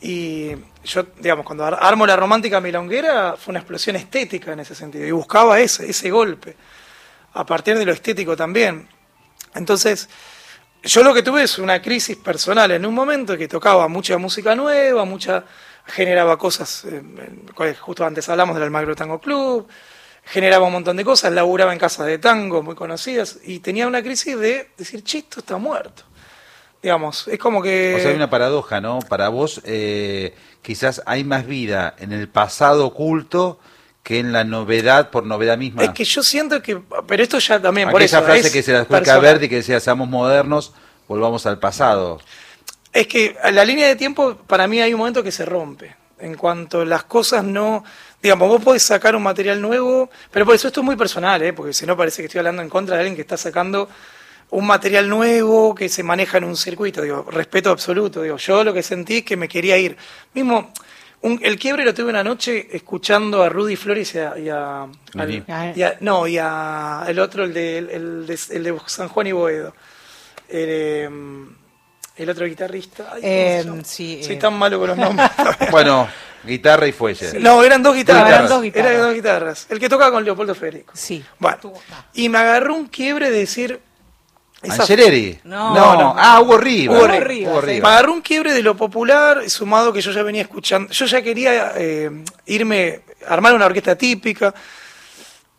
Y 0.00 0.52
yo, 0.84 1.04
digamos, 1.18 1.44
cuando 1.46 1.64
ar- 1.64 1.78
armo 1.80 2.06
la 2.06 2.16
romántica 2.16 2.60
milonguera, 2.60 3.36
fue 3.36 3.52
una 3.52 3.60
explosión 3.60 3.94
estética 3.96 4.52
en 4.52 4.60
ese 4.60 4.74
sentido. 4.74 5.06
Y 5.06 5.10
buscaba 5.10 5.60
ese, 5.60 5.88
ese 5.88 6.10
golpe, 6.10 6.56
a 7.34 7.44
partir 7.46 7.78
de 7.78 7.84
lo 7.84 7.92
estético 7.92 8.36
también. 8.36 8.88
Entonces, 9.54 10.08
yo 10.82 11.02
lo 11.04 11.14
que 11.14 11.22
tuve 11.22 11.42
es 11.44 11.58
una 11.58 11.80
crisis 11.80 12.16
personal 12.16 12.70
en 12.72 12.84
un 12.86 12.94
momento 12.94 13.36
que 13.36 13.46
tocaba 13.48 13.86
mucha 13.86 14.18
música 14.18 14.54
nueva, 14.56 15.04
mucha 15.04 15.44
generaba 15.86 16.36
cosas, 16.38 16.84
eh, 16.86 17.74
justo 17.80 18.04
antes 18.04 18.28
hablamos 18.28 18.54
del 18.54 18.64
Almagro 18.64 18.94
Tango 18.96 19.20
Club, 19.20 19.68
generaba 20.24 20.66
un 20.66 20.72
montón 20.72 20.96
de 20.96 21.04
cosas, 21.04 21.32
laburaba 21.32 21.72
en 21.72 21.78
casas 21.78 22.06
de 22.06 22.18
tango 22.18 22.62
muy 22.62 22.74
conocidas 22.74 23.38
y 23.44 23.58
tenía 23.58 23.86
una 23.86 24.02
crisis 24.02 24.38
de 24.38 24.70
decir, 24.76 25.02
che, 25.02 25.18
esto 25.18 25.40
está 25.40 25.56
muerto. 25.58 26.04
Digamos, 26.82 27.28
es 27.28 27.38
como 27.38 27.62
que... 27.62 27.94
O 27.96 28.00
sea, 28.00 28.10
hay 28.10 28.16
una 28.16 28.30
paradoja, 28.30 28.80
¿no? 28.80 28.98
Para 29.00 29.28
vos, 29.28 29.60
eh, 29.64 30.34
quizás 30.62 31.02
hay 31.06 31.22
más 31.22 31.46
vida 31.46 31.94
en 31.98 32.12
el 32.12 32.28
pasado 32.28 32.86
oculto 32.86 33.60
que 34.02 34.18
en 34.18 34.32
la 34.32 34.42
novedad 34.42 35.10
por 35.10 35.24
novedad 35.24 35.58
misma. 35.58 35.84
Es 35.84 35.90
que 35.90 36.04
yo 36.04 36.22
siento 36.22 36.60
que, 36.60 36.80
pero 37.06 37.22
esto 37.22 37.38
ya 37.38 37.60
también, 37.60 37.88
por 37.88 38.00
Aquella 38.00 38.18
eso 38.18 38.26
frase 38.26 38.46
es 38.48 38.52
que 38.52 38.62
se 38.62 38.72
la 38.72 38.80
explica. 38.80 39.18
Verdi 39.18 39.48
que 39.48 39.56
decía, 39.56 39.78
seamos 39.78 40.08
modernos, 40.08 40.72
volvamos 41.06 41.46
al 41.46 41.60
pasado. 41.60 42.20
Es 42.92 43.06
que 43.06 43.36
la 43.52 43.64
línea 43.64 43.86
de 43.86 43.96
tiempo, 43.96 44.36
para 44.46 44.66
mí 44.66 44.80
hay 44.80 44.92
un 44.92 44.98
momento 44.98 45.22
que 45.22 45.30
se 45.32 45.44
rompe. 45.44 45.94
En 46.18 46.34
cuanto 46.34 46.84
las 46.84 47.04
cosas 47.04 47.44
no. 47.44 47.84
Digamos, 48.22 48.48
vos 48.48 48.62
podés 48.62 48.82
sacar 48.84 49.16
un 49.16 49.22
material 49.22 49.60
nuevo, 49.60 50.08
pero 50.30 50.46
por 50.46 50.54
eso 50.54 50.68
esto 50.68 50.80
es 50.80 50.84
muy 50.84 50.94
personal, 50.96 51.42
¿eh? 51.42 51.52
porque 51.52 51.72
si 51.72 51.84
no 51.86 51.96
parece 51.96 52.22
que 52.22 52.26
estoy 52.26 52.38
hablando 52.38 52.62
en 52.62 52.68
contra 52.68 52.94
de 52.94 53.00
alguien 53.00 53.16
que 53.16 53.22
está 53.22 53.36
sacando 53.36 53.88
un 54.50 54.66
material 54.66 55.08
nuevo 55.08 55.74
que 55.74 55.88
se 55.88 56.02
maneja 56.02 56.38
en 56.38 56.44
un 56.44 56.56
circuito. 56.56 57.02
Digo, 57.02 57.26
respeto 57.30 57.70
absoluto. 57.70 58.22
Digo, 58.22 58.36
yo 58.36 58.62
lo 58.62 58.72
que 58.72 58.82
sentí 58.82 59.18
es 59.18 59.24
que 59.24 59.36
me 59.36 59.48
quería 59.48 59.76
ir. 59.78 59.96
Mismo, 60.34 60.72
un- 61.22 61.40
el 61.42 61.58
quiebre 61.58 61.84
lo 61.84 61.94
tuve 61.94 62.10
una 62.10 62.22
noche 62.22 62.68
escuchando 62.70 63.42
a 63.42 63.48
Rudy 63.48 63.74
Flores 63.76 64.14
y 64.14 64.18
a. 64.18 64.34
y 64.38 64.48
a- 64.50 64.86
Nini. 65.14 65.42
al- 65.48 65.78
y 65.78 65.82
a- 65.82 65.96
no, 66.00 66.26
y 66.28 66.38
a 66.38 67.04
el 67.08 67.18
otro, 67.18 67.44
el 67.44 67.52
de, 67.54 67.78
el, 67.78 68.26
de, 68.26 68.38
el 68.50 68.62
de 68.62 68.78
San 68.86 69.08
Juan 69.08 69.26
y 69.26 69.32
Boedo. 69.32 69.74
Eh, 70.48 71.08
el 72.16 72.30
otro 72.30 72.46
guitarrista. 72.46 73.10
Ay, 73.14 73.20
¿cómo 73.20 73.22
se 73.22 73.58
Eh, 73.58 73.62
llama? 73.64 73.82
sí, 73.84 74.20
Soy 74.22 74.34
eh. 74.34 74.38
tan 74.38 74.54
malo 74.54 74.78
con 74.78 74.88
los 74.88 74.98
nombres. 74.98 75.30
Bueno, 75.70 76.08
guitarra 76.44 76.86
y 76.86 76.92
fuelle. 76.92 77.38
no, 77.40 77.62
eran 77.62 77.82
dos 77.82 77.94
guitarras. 77.94 78.28
Eran 78.28 78.48
dos 78.48 78.62
guitarras. 78.62 78.90
Eran 78.90 79.02
dos 79.02 79.14
guitarras. 79.14 79.66
El 79.70 79.78
que 79.80 79.88
tocaba 79.88 80.10
con 80.12 80.24
Leopoldo 80.24 80.54
Federico. 80.54 80.92
Sí. 80.94 81.24
Bueno, 81.38 81.58
y 82.14 82.28
me 82.28 82.38
agarró 82.38 82.74
un 82.74 82.86
quiebre 82.86 83.30
de 83.30 83.38
decir. 83.38 83.80
esa-. 84.62 84.84
No. 85.44 85.74
no, 85.74 85.96
no. 85.96 86.14
Ah, 86.18 86.40
Hugo 86.40 86.58
Rivas. 86.58 86.96
Hugo 86.96 87.06
Rivas. 87.60 87.64
Me 87.66 87.88
agarró 87.88 88.12
un 88.12 88.20
quiebre 88.22 88.52
de 88.52 88.62
lo 88.62 88.76
popular, 88.76 89.48
sumado 89.48 89.92
que 89.92 90.00
yo 90.00 90.10
ya 90.12 90.22
venía 90.22 90.42
escuchando. 90.42 90.92
Yo 90.92 91.06
ya 91.06 91.22
quería 91.22 91.72
eh, 91.76 92.10
irme, 92.46 93.00
armar 93.26 93.54
una 93.54 93.66
orquesta 93.66 93.96
típica. 93.96 94.54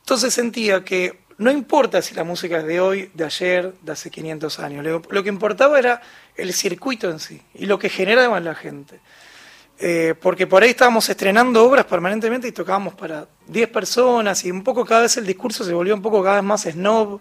Entonces 0.01 0.33
sentía 0.33 0.83
que 0.83 1.22
no 1.43 1.51
importa 1.51 2.01
si 2.01 2.15
la 2.15 2.23
música 2.23 2.57
es 2.57 2.65
de 2.65 2.79
hoy, 2.79 3.11
de 3.13 3.25
ayer, 3.25 3.73
de 3.81 3.91
hace 3.91 4.09
500 4.09 4.59
años. 4.59 4.83
Lo, 4.83 5.01
lo 5.09 5.23
que 5.23 5.29
importaba 5.29 5.77
era 5.77 6.01
el 6.35 6.53
circuito 6.53 7.09
en 7.09 7.19
sí 7.19 7.41
y 7.53 7.65
lo 7.65 7.77
que 7.77 7.89
genera 7.89 8.21
además 8.21 8.43
la 8.43 8.55
gente. 8.55 8.99
Eh, 9.79 10.13
porque 10.21 10.47
por 10.47 10.63
ahí 10.63 10.69
estábamos 10.69 11.09
estrenando 11.09 11.65
obras 11.65 11.85
permanentemente 11.85 12.47
y 12.47 12.51
tocábamos 12.51 12.93
para 12.93 13.27
10 13.47 13.69
personas 13.69 14.45
y 14.45 14.51
un 14.51 14.63
poco 14.63 14.85
cada 14.85 15.01
vez 15.01 15.17
el 15.17 15.25
discurso 15.25 15.63
se 15.63 15.73
volvió 15.73 15.95
un 15.95 16.01
poco 16.01 16.23
cada 16.23 16.35
vez 16.35 16.43
más 16.43 16.61
snob, 16.61 17.19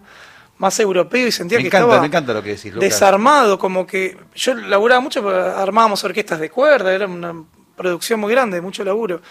más 0.59 0.79
europeo 0.79 1.27
y 1.27 1.31
sentía 1.31 1.57
Me 1.57 1.63
que 1.63 1.67
encanta, 1.67 1.85
estaba 1.87 2.01
me 2.01 2.07
encanta 2.07 2.33
lo 2.33 2.43
que 2.43 2.51
decís, 2.51 2.73
desarmado, 2.75 3.57
como 3.57 3.87
que 3.87 4.17
yo 4.35 4.53
laburaba 4.53 5.01
mucho, 5.01 5.27
armábamos 5.27 6.03
orquestas 6.03 6.39
de 6.39 6.49
cuerda, 6.49 6.93
era 6.93 7.07
una 7.07 7.43
producción 7.75 8.19
muy 8.19 8.31
grande, 8.31 8.61
mucho 8.61 8.83
laburo. 8.83 9.21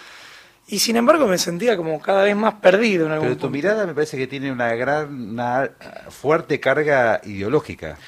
Y 0.69 0.79
sin 0.79 0.97
embargo 0.97 1.27
me 1.27 1.39
sentía 1.39 1.77
como 1.77 2.01
cada 2.01 2.25
vez 2.25 2.37
más 2.37 2.55
perdido 2.55 3.07
en 3.07 3.13
algún 3.13 3.27
Pero 3.29 3.37
tu 3.37 3.41
punto. 3.43 3.53
mirada 3.53 3.87
me 3.87 3.95
parece 3.95 4.17
que 4.17 4.27
tiene 4.27 4.51
una 4.51 4.75
gran, 4.75 5.31
una 5.33 5.71
fuerte 6.09 6.61
carga 6.61 7.21
ideológica. 7.25 7.99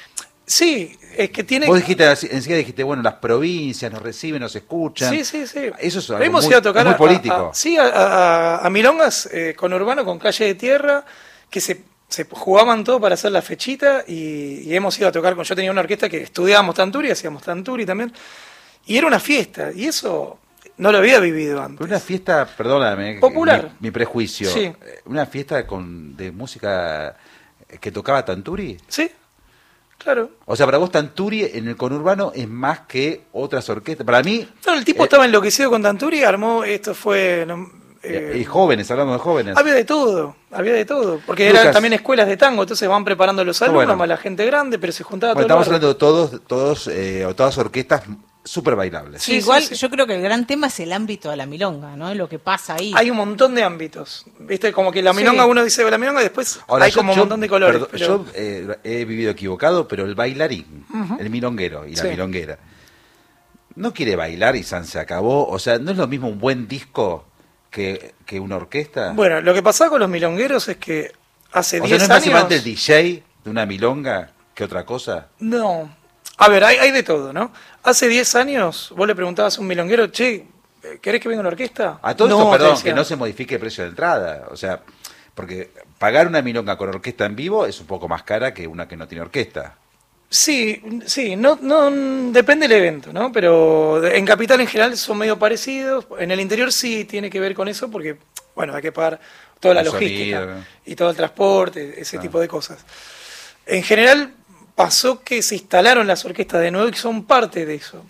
Sí, 0.47 0.97
es 1.17 1.31
que 1.31 1.43
tiene... 1.43 1.65
Vos 1.65 1.77
dijiste, 1.79 2.05
enseguida 2.07 2.57
dijiste, 2.57 2.83
bueno, 2.83 3.01
las 3.03 3.15
provincias 3.15 3.91
nos 3.91 4.01
reciben, 4.01 4.39
nos 4.41 4.55
escuchan. 4.55 5.11
Sí, 5.11 5.25
sí, 5.25 5.45
sí. 5.47 5.59
Eso 5.79 5.99
es 5.99 6.09
algo 6.11 6.23
Hemos 6.23 6.43
muy, 6.45 6.51
ido 6.51 6.59
a 6.59 6.61
tocar 6.61 6.81
es 6.81 6.85
muy 6.87 6.93
a- 6.93 6.97
político. 6.97 7.49
a- 7.51 7.53
sí, 7.53 7.77
a 7.79 8.67
milongas 8.71 9.27
eh, 9.31 9.53
con 9.57 9.73
urbano, 9.73 10.05
con 10.05 10.17
calle 10.19 10.45
de 10.45 10.55
tierra, 10.55 11.05
que 11.49 11.59
se 11.61 11.83
se 12.07 12.25
jugaban 12.29 12.83
todo 12.83 13.01
para 13.01 13.15
hacer 13.15 13.31
la 13.31 13.41
fechita 13.41 14.03
y, 14.07 14.61
y 14.69 14.75
hemos 14.75 14.97
ido 14.99 15.07
a 15.07 15.11
tocar 15.11 15.35
con. 15.35 15.43
Yo 15.43 15.55
tenía 15.55 15.71
una 15.71 15.81
orquesta 15.81 16.07
que 16.07 16.21
estudiábamos 16.21 16.75
Tanturi, 16.75 17.09
hacíamos 17.09 17.41
Tanturi 17.41 17.83
también. 17.85 18.13
Y 18.85 18.95
era 18.95 19.07
una 19.07 19.19
fiesta, 19.19 19.71
y 19.75 19.85
eso 19.87 20.37
no 20.77 20.91
lo 20.91 20.97
había 20.97 21.19
vivido 21.19 21.61
antes. 21.61 21.77
Pero 21.79 21.89
una 21.89 21.99
fiesta, 21.99 22.45
perdóname, 22.45 23.19
Popular. 23.19 23.71
Mi, 23.79 23.87
mi 23.87 23.91
prejuicio. 23.91 24.49
Sí. 24.49 24.61
eh, 24.65 25.01
Una 25.05 25.25
fiesta 25.25 25.65
con 25.65 26.15
de 26.17 26.31
música 26.31 27.15
que 27.79 27.91
tocaba 27.91 28.23
Tanturi. 28.25 28.77
Sí, 28.87 29.09
claro. 29.97 30.31
O 30.45 30.55
sea, 30.55 30.65
para 30.65 30.77
vos 30.77 30.91
Tanturi 30.91 31.43
en 31.53 31.67
el 31.67 31.75
conurbano 31.75 32.31
es 32.35 32.47
más 32.47 32.81
que 32.81 33.23
otras 33.33 33.67
orquestas. 33.69 34.05
Para 34.05 34.21
mí, 34.23 34.47
No, 34.65 34.73
el 34.73 34.85
tipo 34.85 35.03
Eh, 35.03 35.05
estaba 35.05 35.25
enloquecido 35.25 35.69
con 35.69 35.81
Tanturi, 35.81 36.23
armó, 36.23 36.63
esto 36.63 36.93
fue... 36.93 37.43
no, 37.47 37.69
eh, 38.07 38.37
y 38.39 38.43
jóvenes, 38.43 38.91
hablando 38.91 39.13
de 39.13 39.19
jóvenes. 39.19 39.57
había 39.57 39.73
de 39.73 39.83
todo, 39.83 40.35
había 40.51 40.73
de 40.73 40.85
todo. 40.85 41.19
Porque 41.25 41.47
Lucas. 41.47 41.61
eran 41.63 41.73
también 41.73 41.93
escuelas 41.93 42.27
de 42.27 42.37
tango, 42.37 42.61
entonces 42.61 42.87
van 42.87 43.03
preparando 43.03 43.41
a 43.41 43.45
los 43.45 43.59
alumnos, 43.63 43.85
bueno. 43.85 43.97
más 43.97 44.07
la 44.07 44.17
gente 44.17 44.45
grande, 44.45 44.77
pero 44.77 44.93
se 44.93 45.03
juntaba 45.03 45.33
Bueno, 45.33 45.47
todo. 45.47 45.61
estamos 45.61 45.67
hablando 45.67 45.87
de 45.87 45.95
todos, 45.95 46.41
todos, 46.45 46.87
eh, 46.87 47.25
o 47.25 47.33
todas 47.33 47.57
orquestas 47.57 48.03
súper 48.45 48.75
bailables. 48.75 49.23
Sí, 49.23 49.33
Igual 49.37 49.63
sí, 49.63 49.69
sí. 49.69 49.75
yo 49.81 49.89
creo 49.89 50.05
que 50.07 50.15
el 50.15 50.21
gran 50.21 50.45
tema 50.47 50.67
es 50.67 50.79
el 50.79 50.93
ámbito 50.93 51.29
de 51.31 51.35
la 51.35 51.45
milonga, 51.47 51.95
¿no? 51.97 52.13
Lo 52.13 52.29
que 52.29 52.39
pasa 52.39 52.75
ahí. 52.75 52.93
Hay 52.95 53.09
un 53.09 53.17
montón 53.17 53.55
de 53.55 53.63
ámbitos. 53.63 54.25
¿Viste? 54.39 54.71
Como 54.71 54.91
que 54.91 55.01
la 55.01 55.11
Sí. 55.13 55.17
milonga 55.17 55.45
uno 55.47 55.63
dice 55.63 55.83
la 55.89 55.97
milonga 55.97 56.21
y 56.21 56.25
después 56.25 56.59
Ahora, 56.67 56.85
hay 56.85 56.91
yo- 56.91 56.97
como 56.97 57.11
un 57.11 57.15
yo- 57.17 57.21
montón 57.23 57.39
de 57.41 57.49
colores. 57.49 57.81
perdón, 57.87 57.89
pero- 57.91 58.07
Yo 58.07 58.25
eh, 58.35 58.77
he 58.83 59.03
vivido 59.05 59.31
equivocado, 59.31 59.87
pero 59.87 60.05
el 60.05 60.13
bailarín, 60.15 60.85
el 61.19 61.29
milonguero 61.29 61.85
y 61.87 61.95
la 61.95 62.03
Sí. 62.03 62.07
milonguera, 62.09 62.59
no 63.75 63.93
quiere 63.93 64.15
bailar 64.15 64.55
y 64.55 64.63
San 64.63 64.85
se 64.85 64.99
acabó. 64.99 65.47
O 65.49 65.59
sea, 65.59 65.79
¿no 65.79 65.91
es 65.91 65.97
lo 65.97 66.07
mismo 66.07 66.27
un 66.29 66.39
buen 66.39 66.67
disco 66.67 67.25
que, 67.71 68.13
que 68.25 68.39
una 68.39 68.55
orquesta? 68.57 69.11
Bueno, 69.13 69.41
lo 69.41 69.53
que 69.53 69.61
pasaba 69.63 69.89
con 69.89 69.99
los 69.99 70.09
milongueros 70.09 70.67
es 70.69 70.77
que 70.77 71.11
hace 71.51 71.79
o 71.81 71.87
sea, 71.87 71.97
10 71.97 71.99
¿no 72.09 72.15
es 72.15 72.27
más 72.27 72.43
años... 72.43 72.51
el 72.51 72.63
DJ 72.63 73.23
de 73.43 73.49
una 73.49 73.65
milonga 73.65 74.31
que 74.53 74.63
otra 74.63 74.85
cosa? 74.85 75.27
No. 75.39 75.89
A 76.37 76.49
ver, 76.49 76.63
hay, 76.63 76.77
hay 76.77 76.91
de 76.91 77.03
todo, 77.03 77.31
¿no? 77.31 77.51
Hace 77.83 78.07
10 78.07 78.35
años 78.35 78.93
vos 78.95 79.07
le 79.07 79.15
preguntabas 79.15 79.57
a 79.57 79.61
un 79.61 79.67
milonguero, 79.67 80.07
che, 80.07 80.45
¿querés 81.01 81.21
que 81.21 81.29
venga 81.29 81.39
una 81.39 81.49
orquesta? 81.49 81.99
A 82.01 82.15
todo 82.15 82.27
No, 82.27 82.37
esto, 82.39 82.51
perdón, 82.51 82.69
decía. 82.75 82.91
que 82.91 82.95
no 82.95 83.03
se 83.05 83.15
modifique 83.15 83.55
el 83.55 83.61
precio 83.61 83.83
de 83.83 83.91
entrada. 83.91 84.47
O 84.51 84.57
sea, 84.57 84.81
porque 85.33 85.71
pagar 85.97 86.27
una 86.27 86.41
milonga 86.41 86.77
con 86.77 86.89
orquesta 86.89 87.25
en 87.25 87.35
vivo 87.35 87.65
es 87.65 87.79
un 87.79 87.87
poco 87.87 88.07
más 88.09 88.23
cara 88.23 88.53
que 88.53 88.67
una 88.67 88.87
que 88.87 88.97
no 88.97 89.07
tiene 89.07 89.21
orquesta. 89.23 89.75
Sí, 90.29 90.81
sí, 91.05 91.35
no, 91.37 91.57
no, 91.61 91.89
depende 92.31 92.67
del 92.67 92.77
evento, 92.79 93.13
¿no? 93.13 93.31
Pero 93.31 94.05
en 94.05 94.25
Capital 94.25 94.59
en 94.59 94.67
general 94.67 94.97
son 94.97 95.17
medio 95.19 95.39
parecidos. 95.39 96.07
En 96.19 96.31
el 96.31 96.39
interior 96.41 96.73
sí 96.73 97.05
tiene 97.05 97.29
que 97.29 97.39
ver 97.39 97.53
con 97.53 97.67
eso 97.69 97.89
porque, 97.89 98.17
bueno, 98.55 98.75
hay 98.75 98.81
que 98.81 98.91
pagar 98.91 99.19
toda 99.61 99.75
la 99.75 99.83
logística 99.83 100.39
sonido. 100.41 100.57
y 100.85 100.95
todo 100.95 101.11
el 101.11 101.15
transporte, 101.15 102.01
ese 102.01 102.17
Ah. 102.17 102.21
tipo 102.21 102.39
de 102.41 102.47
cosas. 102.47 102.79
En 103.67 103.83
general 103.83 104.33
pasó 104.75 105.23
que 105.23 105.41
se 105.41 105.55
instalaron 105.55 106.05
las 106.05 106.25
orquestas 106.25 106.61
de 106.61 106.71
nuevo 106.71 106.89
y 106.89 106.93
son 106.93 107.25
parte 107.25 107.65
de 107.65 107.75
eso. 107.75 108.05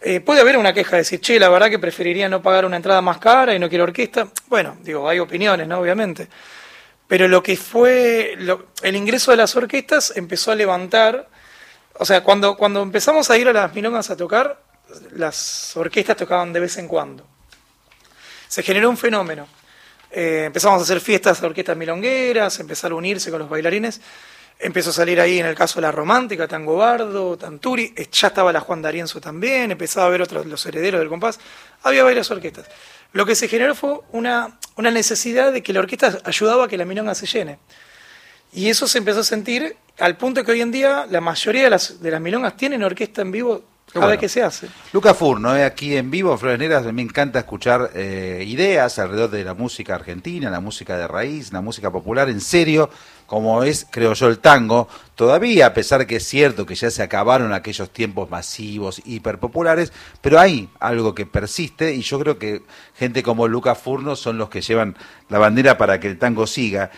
Eh, 0.00 0.20
puede 0.20 0.40
haber 0.40 0.58
una 0.58 0.72
queja 0.72 0.92
de 0.92 0.98
decir, 0.98 1.20
che, 1.20 1.40
la 1.40 1.48
verdad 1.48 1.70
que 1.70 1.78
preferiría 1.78 2.28
no 2.28 2.42
pagar 2.42 2.64
una 2.64 2.76
entrada 2.76 3.00
más 3.00 3.18
cara 3.18 3.54
y 3.54 3.58
no 3.58 3.68
quiero 3.68 3.84
orquesta. 3.84 4.28
Bueno, 4.46 4.76
digo, 4.82 5.08
hay 5.08 5.18
opiniones, 5.18 5.66
¿no? 5.66 5.80
Obviamente. 5.80 6.28
Pero 7.08 7.28
lo 7.28 7.42
que 7.42 7.56
fue 7.56 8.36
el 8.82 8.96
ingreso 8.96 9.30
de 9.30 9.36
las 9.38 9.56
orquestas 9.56 10.12
empezó 10.16 10.52
a 10.52 10.54
levantar. 10.54 11.28
O 11.94 12.04
sea, 12.04 12.22
cuando, 12.22 12.56
cuando 12.56 12.82
empezamos 12.82 13.30
a 13.30 13.38
ir 13.38 13.48
a 13.48 13.52
las 13.52 13.74
milongas 13.74 14.10
a 14.10 14.16
tocar, 14.16 14.60
las 15.12 15.76
orquestas 15.76 16.16
tocaban 16.16 16.52
de 16.52 16.60
vez 16.60 16.76
en 16.78 16.88
cuando. 16.88 17.26
Se 18.48 18.62
generó 18.62 18.90
un 18.90 18.96
fenómeno. 18.96 19.48
Eh, 20.10 20.44
empezamos 20.46 20.80
a 20.80 20.84
hacer 20.84 21.00
fiestas 21.00 21.40
de 21.40 21.46
orquestas 21.46 21.76
milongueras, 21.76 22.60
empezaron 22.60 22.96
a 22.96 22.98
unirse 22.98 23.30
con 23.30 23.40
los 23.40 23.48
bailarines. 23.48 24.00
Empezó 24.58 24.88
a 24.90 24.92
salir 24.94 25.20
ahí, 25.20 25.38
en 25.38 25.46
el 25.46 25.54
caso 25.54 25.76
de 25.76 25.82
la 25.82 25.92
romántica, 25.92 26.48
Tango 26.48 26.76
Bardo, 26.76 27.36
Tanturi. 27.36 27.92
eh, 27.94 28.08
Ya 28.10 28.28
estaba 28.28 28.52
la 28.52 28.60
Juan 28.60 28.80
D'Arienzo 28.80 29.20
también. 29.20 29.70
Empezaba 29.70 30.06
a 30.06 30.08
ver 30.10 30.22
otros, 30.22 30.46
los 30.46 30.64
herederos 30.64 30.98
del 31.00 31.08
compás. 31.10 31.38
Había 31.82 32.04
varias 32.04 32.30
orquestas. 32.30 32.66
Lo 33.12 33.26
que 33.26 33.34
se 33.34 33.48
generó 33.48 33.74
fue 33.74 34.00
una, 34.12 34.58
una 34.76 34.90
necesidad 34.90 35.52
de 35.52 35.62
que 35.62 35.72
la 35.72 35.80
orquesta 35.80 36.18
ayudaba 36.24 36.64
a 36.64 36.68
que 36.68 36.78
la 36.78 36.86
milonga 36.86 37.14
se 37.14 37.26
llene. 37.26 37.58
Y 38.52 38.70
eso 38.70 38.88
se 38.88 38.98
empezó 38.98 39.20
a 39.20 39.24
sentir 39.24 39.76
al 39.98 40.16
punto 40.16 40.42
que 40.42 40.52
hoy 40.52 40.62
en 40.62 40.70
día 40.72 41.06
la 41.10 41.20
mayoría 41.20 41.64
de 41.64 41.70
las, 41.70 42.00
de 42.00 42.10
las 42.10 42.20
milongas 42.20 42.56
tienen 42.56 42.82
orquesta 42.82 43.22
en 43.22 43.32
vivo 43.32 43.64
cada 43.92 44.06
bueno. 44.06 44.20
que 44.20 44.28
se 44.28 44.42
hace. 44.42 44.68
Lucas 44.92 45.16
Furno, 45.16 45.56
eh, 45.56 45.64
aquí 45.64 45.96
en 45.96 46.10
vivo, 46.10 46.32
en 46.32 46.38
Flores 46.38 46.58
Negras, 46.58 46.84
me 46.92 47.02
encanta 47.02 47.38
escuchar 47.38 47.92
eh, 47.94 48.44
ideas 48.46 48.98
alrededor 48.98 49.30
de 49.30 49.44
la 49.44 49.54
música 49.54 49.94
argentina, 49.94 50.50
la 50.50 50.60
música 50.60 50.96
de 50.98 51.06
raíz, 51.06 51.52
la 51.52 51.60
música 51.60 51.90
popular, 51.90 52.28
en 52.28 52.40
serio, 52.40 52.90
como 53.26 53.62
es, 53.62 53.86
creo 53.90 54.12
yo, 54.14 54.28
el 54.28 54.38
tango. 54.38 54.88
Todavía, 55.14 55.66
a 55.66 55.74
pesar 55.74 56.06
que 56.06 56.16
es 56.16 56.26
cierto 56.26 56.66
que 56.66 56.74
ya 56.74 56.90
se 56.90 57.02
acabaron 57.02 57.52
aquellos 57.52 57.90
tiempos 57.90 58.28
masivos, 58.28 59.00
hiperpopulares, 59.04 59.92
pero 60.20 60.38
hay 60.40 60.68
algo 60.80 61.14
que 61.14 61.24
persiste 61.24 61.94
y 61.94 62.02
yo 62.02 62.18
creo 62.18 62.38
que 62.38 62.62
gente 62.96 63.22
como 63.22 63.48
Lucas 63.48 63.78
Furno 63.78 64.16
son 64.16 64.36
los 64.36 64.48
que 64.48 64.60
llevan 64.60 64.96
la 65.28 65.38
bandera 65.38 65.78
para 65.78 66.00
que 66.00 66.08
el 66.08 66.18
tango 66.18 66.46
siga. 66.46 66.90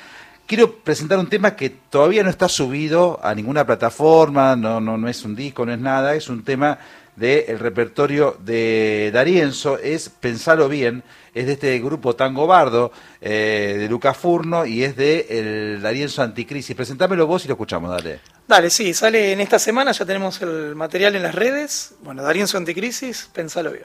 Quiero 0.49 0.77
presentar 0.77 1.19
un 1.19 1.29
tema 1.29 1.55
que 1.55 1.69
todavía 1.69 2.23
no 2.23 2.31
está 2.31 2.49
subido 2.49 3.21
a 3.23 3.35
ninguna 3.35 3.67
plataforma, 3.67 4.57
no, 4.57 4.81
no, 4.81 4.97
no 4.97 5.07
es 5.07 5.23
un 5.23 5.37
disco, 5.37 5.67
no 5.67 5.75
es 5.75 5.79
nada, 5.79 6.15
es 6.15 6.31
un 6.31 6.43
tema 6.43 6.79
del 7.17 7.59
repertorio 7.59 8.35
de 8.41 9.11
Darienzo, 9.13 9.77
es 9.77 10.09
Pensalo 10.09 10.71
Bien, 10.71 11.03
es 11.35 11.45
de 11.45 11.53
este 11.53 11.79
grupo 11.81 12.17
Tango 12.17 12.47
Bardo, 12.47 12.93
eh, 13.21 13.77
de 13.79 13.89
Lucas 13.91 14.17
Furno, 14.17 14.65
y 14.65 14.85
es 14.85 14.97
de 14.97 15.27
el 15.29 15.83
Darienzo 15.83 16.23
Anticrisis. 16.23 16.75
Presentámelo 16.75 17.27
vos 17.27 17.45
y 17.45 17.49
lo 17.49 17.53
escuchamos, 17.53 17.91
dale. 17.91 18.21
Dale, 18.47 18.71
sí, 18.71 18.95
sale 18.95 19.33
en 19.33 19.43
esta 19.43 19.59
semana, 19.59 19.93
ya 19.93 20.07
tenemos 20.07 20.41
el 20.41 20.75
material 20.75 21.15
en 21.15 21.25
las 21.25 21.35
redes. 21.35 21.93
Bueno, 22.01 22.23
Darienzo 22.23 22.57
Anticrisis, 22.57 23.29
pensalo 23.35 23.71
bien. 23.71 23.85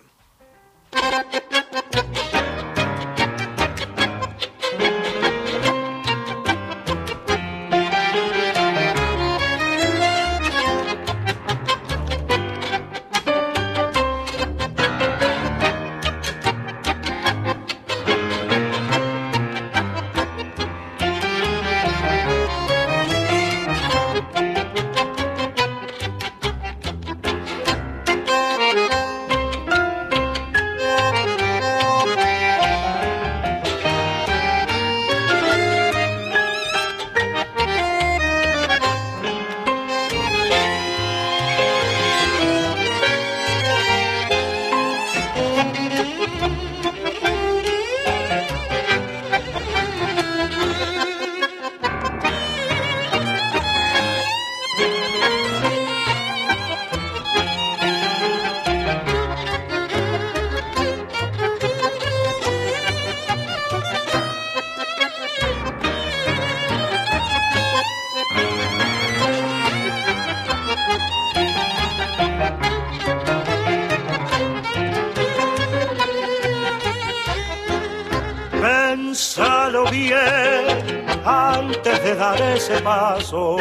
Bien 79.93 81.05
antes 81.23 82.03
de 82.03 82.15
dar 82.15 82.41
ese 82.41 82.79
paso, 82.81 83.57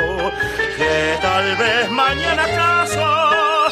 que 0.77 1.19
tal 1.21 1.57
vez 1.57 1.91
mañana 1.91 2.45
acaso 2.45 3.69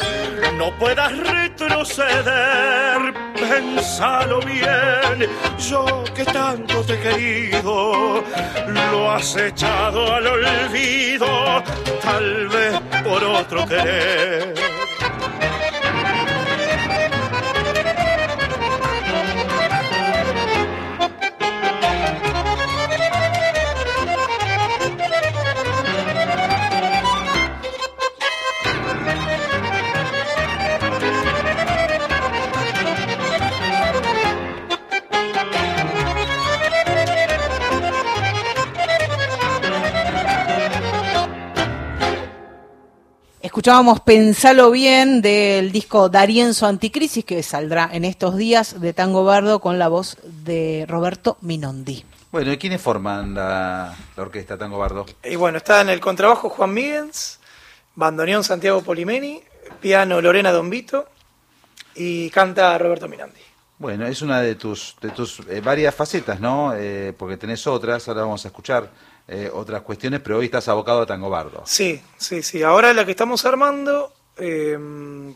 no 0.55 0.71
puedas 0.77 1.11
retroceder. 1.17 2.97
Pensalo 3.35 4.39
bien, 4.41 5.27
yo 5.57 6.03
que 6.15 6.23
tanto 6.23 6.83
te 6.83 6.93
he 6.93 6.99
querido, 6.99 8.23
lo 8.91 9.11
has 9.11 9.35
echado 9.35 10.13
al 10.13 10.27
olvido, 10.27 11.63
tal 12.03 12.47
vez 12.47 12.79
por 13.03 13.23
otro 13.23 13.67
querer. 13.67 14.80
Escuchábamos 43.41 44.01
Pensalo 44.01 44.69
Bien 44.69 45.19
del 45.19 45.71
disco 45.71 46.09
Darienzo 46.09 46.67
Anticrisis 46.67 47.25
que 47.25 47.41
saldrá 47.41 47.89
en 47.91 48.05
estos 48.05 48.37
días 48.37 48.79
de 48.79 48.93
Tango 48.93 49.23
Bardo 49.23 49.59
con 49.59 49.79
la 49.79 49.87
voz 49.87 50.17
de 50.23 50.85
Roberto 50.87 51.39
Minondi. 51.41 52.05
Bueno, 52.31 52.53
¿y 52.53 52.57
quiénes 52.59 52.79
forman 52.79 53.33
la, 53.33 53.95
la 54.15 54.21
orquesta 54.23 54.59
Tango 54.59 54.77
Bardo? 54.77 55.07
Y 55.23 55.37
bueno, 55.37 55.57
está 55.57 55.81
en 55.81 55.89
el 55.89 55.99
contrabajo 55.99 56.49
Juan 56.49 56.71
Míguez, 56.71 57.39
bandoneón 57.95 58.43
Santiago 58.43 58.83
Polimeni, 58.83 59.41
piano 59.79 60.21
Lorena 60.21 60.51
Dombito 60.51 61.07
y 61.95 62.29
canta 62.29 62.77
Roberto 62.77 63.07
Mirandi. 63.07 63.41
Bueno, 63.79 64.05
es 64.05 64.21
una 64.21 64.39
de 64.41 64.53
tus, 64.53 64.95
de 65.01 65.09
tus 65.09 65.39
eh, 65.49 65.61
varias 65.61 65.95
facetas, 65.95 66.39
¿no? 66.39 66.75
Eh, 66.75 67.15
porque 67.17 67.37
tenés 67.37 67.65
otras, 67.65 68.07
ahora 68.07 68.21
vamos 68.21 68.45
a 68.45 68.49
escuchar 68.49 68.91
eh, 69.27 69.49
otras 69.53 69.81
cuestiones, 69.81 70.19
pero 70.21 70.37
hoy 70.37 70.45
estás 70.45 70.67
abocado 70.67 71.01
a 71.01 71.05
Tango 71.05 71.29
Bardo. 71.29 71.63
Sí, 71.65 72.01
sí, 72.17 72.41
sí. 72.43 72.63
Ahora 72.63 72.93
la 72.93 73.05
que 73.05 73.11
estamos 73.11 73.45
armando, 73.45 74.13
eh, 74.37 74.77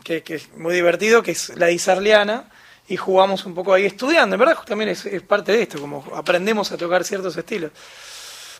que, 0.04 0.22
que 0.22 0.34
es 0.36 0.52
muy 0.56 0.74
divertido, 0.74 1.22
que 1.22 1.32
es 1.32 1.56
la 1.56 1.70
Isarliana, 1.70 2.50
y 2.88 2.96
jugamos 2.96 3.44
un 3.46 3.54
poco 3.54 3.72
ahí 3.72 3.84
estudiando. 3.84 4.34
En 4.34 4.40
verdad, 4.40 4.58
también 4.64 4.90
es, 4.90 5.06
parte 5.22 5.52
de 5.52 5.62
esto, 5.62 5.80
como 5.80 6.04
aprendemos 6.14 6.70
a 6.72 6.76
tocar 6.76 7.04
ciertos 7.04 7.36
estilos. 7.36 7.72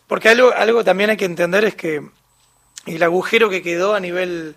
Porque 0.05 0.29
algo, 0.29 0.51
algo 0.53 0.83
también 0.83 1.09
hay 1.09 1.17
que 1.17 1.25
entender 1.25 1.65
es 1.65 1.75
que 1.75 2.01
el 2.85 3.03
agujero 3.03 3.49
que 3.49 3.61
quedó 3.61 3.93
a 3.93 3.99
nivel 3.99 4.55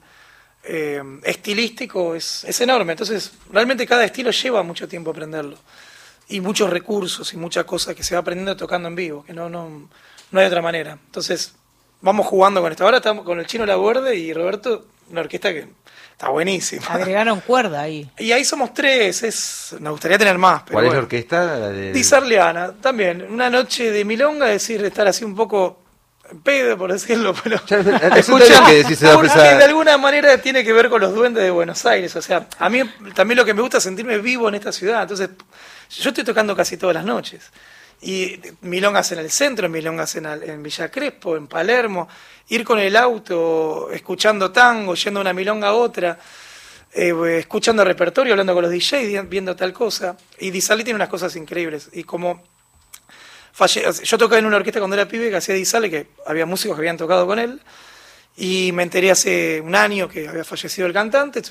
eh, 0.65 1.03
estilístico 1.25 2.15
es, 2.15 2.61
enorme. 2.61 2.93
Entonces, 2.93 3.33
realmente 3.51 3.87
cada 3.87 4.05
estilo 4.05 4.31
lleva 4.31 4.63
mucho 4.63 4.89
tiempo 4.89 5.11
aprenderlo. 5.11 5.57
Y 6.29 6.41
muchos 6.41 6.71
recursos 6.71 7.33
y 7.33 7.37
muchas 7.37 7.65
cosas 7.65 7.95
que 7.95 8.05
se 8.05 8.15
va 8.15 8.21
aprendiendo 8.21 8.57
tocando 8.57 8.89
en 8.89 8.95
vivo, 8.95 9.25
que 9.25 9.33
no, 9.33 9.49
no 10.31 10.41
hay 10.41 10.47
otra 10.47 10.63
manera. 10.63 10.93
Entonces, 11.07 11.55
vamos 12.01 12.27
jugando 12.27 12.61
con 12.63 12.71
esto. 12.73 12.85
Ahora 12.85 12.99
estamos 12.99 13.25
con 13.25 13.39
el 13.41 13.47
chino 13.47 13.67
Laborde 13.67 14.15
y 14.17 14.33
Roberto, 14.33 14.87
una 15.11 15.21
orquesta 15.23 15.53
que 15.53 15.69
está 16.13 16.29
buenísima. 16.29 16.87
Agregaron 16.87 17.41
cuerda 17.41 17.81
ahí. 17.83 18.11
Y 18.19 18.33
ahí 18.33 18.45
somos 18.45 18.73
tres, 18.75 19.23
es, 19.23 19.75
nos 19.81 19.93
gustaría 19.93 20.19
tener 20.19 20.39
más. 20.39 20.63
Pero 20.63 20.73
¿Cuál 20.75 20.87
es 20.87 20.93
la 20.93 20.99
orquesta? 20.99 21.69
De- 21.71 21.93
también. 22.81 23.27
Una 23.31 23.51
noche 23.51 23.91
de 23.91 24.05
milonga, 24.05 24.47
es 24.53 24.63
decir, 24.63 24.85
estar 24.85 25.07
así 25.09 25.25
un 25.25 25.35
poco 25.35 25.81
en 26.31 26.41
pedo, 26.43 26.79
por 26.79 26.93
decirlo, 26.93 27.35
pero. 27.43 27.57
Escucha, 28.17 28.65
que 28.67 28.75
decís 28.75 29.03
esa 29.03 29.17
una 29.19 29.27
empresa- 29.29 29.51
que 29.51 29.57
de 29.57 29.65
alguna 29.65 29.99
manera 29.99 30.39
tiene 30.39 30.63
que 30.63 30.73
ver 30.73 30.89
con 30.89 31.01
los 31.01 31.13
duendes 31.15 31.43
de 31.43 31.51
Buenos 31.51 31.85
Aires. 31.87 32.15
O 32.17 32.23
sea, 32.23 32.47
a 32.59 32.69
mí 32.69 32.83
también 33.15 33.37
lo 33.37 33.45
que 33.45 33.53
me 33.55 33.63
gusta 33.63 33.79
es 33.79 33.83
sentirme 33.85 34.19
vivo 34.19 34.49
en 34.49 34.55
esta 34.55 34.71
ciudad. 34.73 35.03
Entonces, 35.03 35.31
yo 35.91 36.11
estoy 36.11 36.23
tocando 36.25 36.55
casi 36.55 36.77
todas 36.77 36.95
las 36.95 37.05
noches. 37.05 37.51
Y 38.03 38.41
milongas 38.63 39.13
en 39.13 39.19
el 39.19 39.31
centro, 39.31 39.69
milongas 39.69 40.15
en, 40.17 40.27
en 40.27 40.63
Villa 40.63 40.91
Crespo, 40.91 41.37
en 41.37 41.47
Palermo. 41.47 42.09
Ir 42.49 42.65
con 42.65 42.79
el 42.79 42.97
auto, 42.97 43.91
escuchando 43.93 44.51
tango, 44.51 44.95
yendo 44.95 45.21
una 45.21 45.33
milonga 45.33 45.69
a 45.69 45.75
otra. 45.75 46.19
eh, 46.93 47.15
escuchando 47.39 47.85
repertorio, 47.85 48.33
hablando 48.33 48.53
con 48.55 48.63
los 48.63 48.73
DJs, 48.73 49.29
viendo 49.29 49.55
tal 49.55 49.73
cosa. 49.73 50.17
Y 50.41 50.51
Di 50.51 50.61
Sarli 50.61 50.83
tiene 50.83 50.97
unas 50.97 51.09
cosas 51.09 51.37
increíbles. 51.37 51.89
Y 51.93 52.03
como 52.05 52.43
falle- 53.57 53.85
yo 54.03 54.19
tocaba 54.19 54.39
en 54.39 54.47
una 54.47 54.57
orquesta 54.57 54.81
cuando 54.81 54.97
era 54.97 55.07
pibe 55.07 55.31
que 55.31 55.37
hacía 55.37 55.55
Di 55.55 55.65
Sarli, 55.65 55.91
que 55.91 56.09
había 56.27 56.47
músicos 56.47 56.77
que 56.77 56.81
habían 56.81 56.97
tocado 56.97 57.27
con 57.27 57.39
él. 57.39 57.61
Y 58.37 58.73
me 58.73 58.83
enteré 58.83 59.11
hace 59.11 59.61
un 59.61 59.75
año 59.77 60.09
que 60.09 60.27
había 60.29 60.43
fallecido 60.45 60.87
el 60.89 60.93
cantante. 60.93 61.43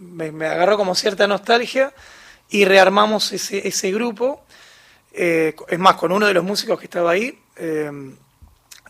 Me, 0.00 0.26
agarró 0.46 0.76
como 0.76 0.94
cierta 0.94 1.26
nostalgia 1.26 1.92
y 2.50 2.64
rearmamos 2.66 3.32
ese 3.32 3.90
grupo. 3.92 4.43
Eh, 5.16 5.54
es 5.68 5.78
más, 5.78 5.94
con 5.94 6.12
uno 6.12 6.26
de 6.26 6.34
los 6.34 6.44
músicos 6.44 6.78
que 6.78 6.86
estaba 6.86 7.12
ahí. 7.12 7.38
eh, 7.56 7.90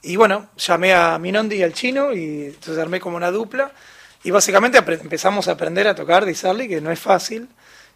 y 0.05 0.17
bueno, 0.17 0.51
llamé 0.59 0.93
a 0.93 1.19
Minondi 1.19 1.57
y 1.57 1.63
al 1.63 1.73
chino 1.73 2.13
y 2.13 2.47
entonces 2.47 2.79
armé 2.79 3.01
como 3.01 3.17
una 3.17 3.31
dupla. 3.31 3.73
Y 4.23 4.31
básicamente 4.31 4.79
empezamos 4.79 5.49
a 5.49 5.53
aprender 5.53 5.89
a 5.89 5.95
tocar 5.95 6.25
Di 6.25 6.35
Sarli, 6.35 6.69
que 6.69 6.81
no 6.81 6.91
es 6.91 6.99
fácil 6.99 7.49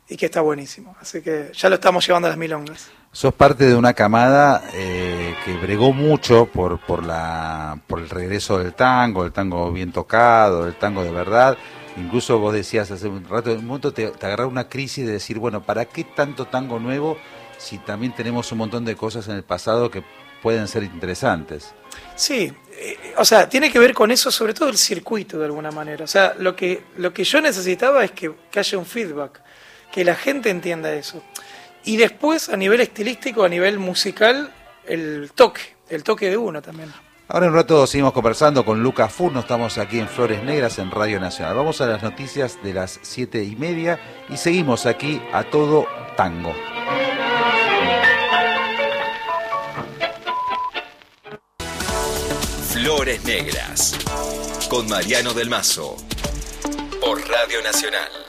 y 0.08 0.16
que 0.16 0.26
está 0.26 0.40
buenísimo. 0.40 0.96
Así 1.00 1.20
que 1.20 1.50
ya 1.54 1.68
lo 1.68 1.74
estamos 1.74 2.06
llevando 2.06 2.26
a 2.26 2.30
las 2.30 2.38
milongas. 2.38 2.90
Sos 3.12 3.34
parte 3.34 3.64
de 3.66 3.74
una 3.74 3.92
camada 3.92 4.62
eh, 4.74 5.34
que 5.44 5.54
bregó 5.58 5.92
mucho 5.92 6.46
por, 6.46 6.80
por, 6.80 7.04
la, 7.04 7.78
por 7.86 8.00
el 8.00 8.08
regreso 8.08 8.58
del 8.58 8.74
tango, 8.74 9.24
el 9.24 9.32
tango 9.32 9.70
bien 9.70 9.92
tocado, 9.92 10.66
el 10.66 10.76
tango 10.76 11.02
de 11.02 11.10
verdad. 11.10 11.56
Incluso 11.96 12.38
vos 12.38 12.54
decías 12.54 12.90
hace 12.90 13.08
un 13.08 13.28
rato, 13.28 13.50
en 13.50 13.58
un 13.58 13.66
momento 13.66 13.92
te, 13.92 14.08
te 14.08 14.26
agarraba 14.26 14.48
una 14.48 14.68
crisis 14.68 15.04
de 15.06 15.12
decir, 15.12 15.38
bueno, 15.38 15.62
¿para 15.62 15.86
qué 15.86 16.04
tanto 16.04 16.46
tango 16.46 16.78
nuevo 16.78 17.18
si 17.58 17.78
también 17.78 18.14
tenemos 18.14 18.50
un 18.52 18.58
montón 18.58 18.84
de 18.84 18.96
cosas 18.96 19.28
en 19.28 19.34
el 19.34 19.42
pasado 19.42 19.90
que 19.90 20.02
pueden 20.42 20.68
ser 20.68 20.84
interesantes? 20.84 21.74
Sí, 22.14 22.52
eh, 22.72 22.96
o 23.16 23.24
sea, 23.24 23.48
tiene 23.48 23.70
que 23.70 23.78
ver 23.78 23.92
con 23.92 24.10
eso, 24.10 24.30
sobre 24.30 24.54
todo 24.54 24.68
el 24.68 24.78
circuito 24.78 25.38
de 25.38 25.46
alguna 25.46 25.70
manera. 25.70 26.04
O 26.04 26.08
sea, 26.08 26.34
lo 26.38 26.56
que, 26.56 26.84
lo 26.96 27.12
que 27.12 27.24
yo 27.24 27.40
necesitaba 27.40 28.04
es 28.04 28.12
que, 28.12 28.32
que 28.50 28.58
haya 28.60 28.78
un 28.78 28.86
feedback, 28.86 29.42
que 29.92 30.04
la 30.04 30.14
gente 30.14 30.50
entienda 30.50 30.92
eso. 30.94 31.22
Y 31.84 31.96
después, 31.96 32.48
a 32.48 32.56
nivel 32.56 32.80
estilístico, 32.80 33.44
a 33.44 33.48
nivel 33.48 33.78
musical, 33.78 34.52
el 34.86 35.30
toque, 35.34 35.76
el 35.88 36.02
toque 36.02 36.30
de 36.30 36.36
uno 36.36 36.62
también. 36.62 36.92
Ahora 37.30 37.44
en 37.44 37.52
un 37.52 37.58
rato 37.58 37.86
seguimos 37.86 38.14
conversando 38.14 38.64
con 38.64 38.82
Lucas 38.82 39.12
Furno, 39.12 39.40
estamos 39.40 39.76
aquí 39.76 39.98
en 39.98 40.08
Flores 40.08 40.42
Negras 40.42 40.78
en 40.78 40.90
Radio 40.90 41.20
Nacional. 41.20 41.56
Vamos 41.56 41.80
a 41.82 41.86
las 41.86 42.02
noticias 42.02 42.58
de 42.62 42.72
las 42.72 42.98
siete 43.02 43.44
y 43.44 43.54
media 43.54 44.00
y 44.30 44.38
seguimos 44.38 44.86
aquí 44.86 45.20
a 45.32 45.44
todo 45.44 45.86
tango. 46.16 46.54
Negras 53.16 53.94
con 54.68 54.86
Mariano 54.86 55.32
del 55.32 55.48
Mazo 55.48 55.96
por 57.00 57.26
Radio 57.26 57.62
Nacional. 57.62 58.27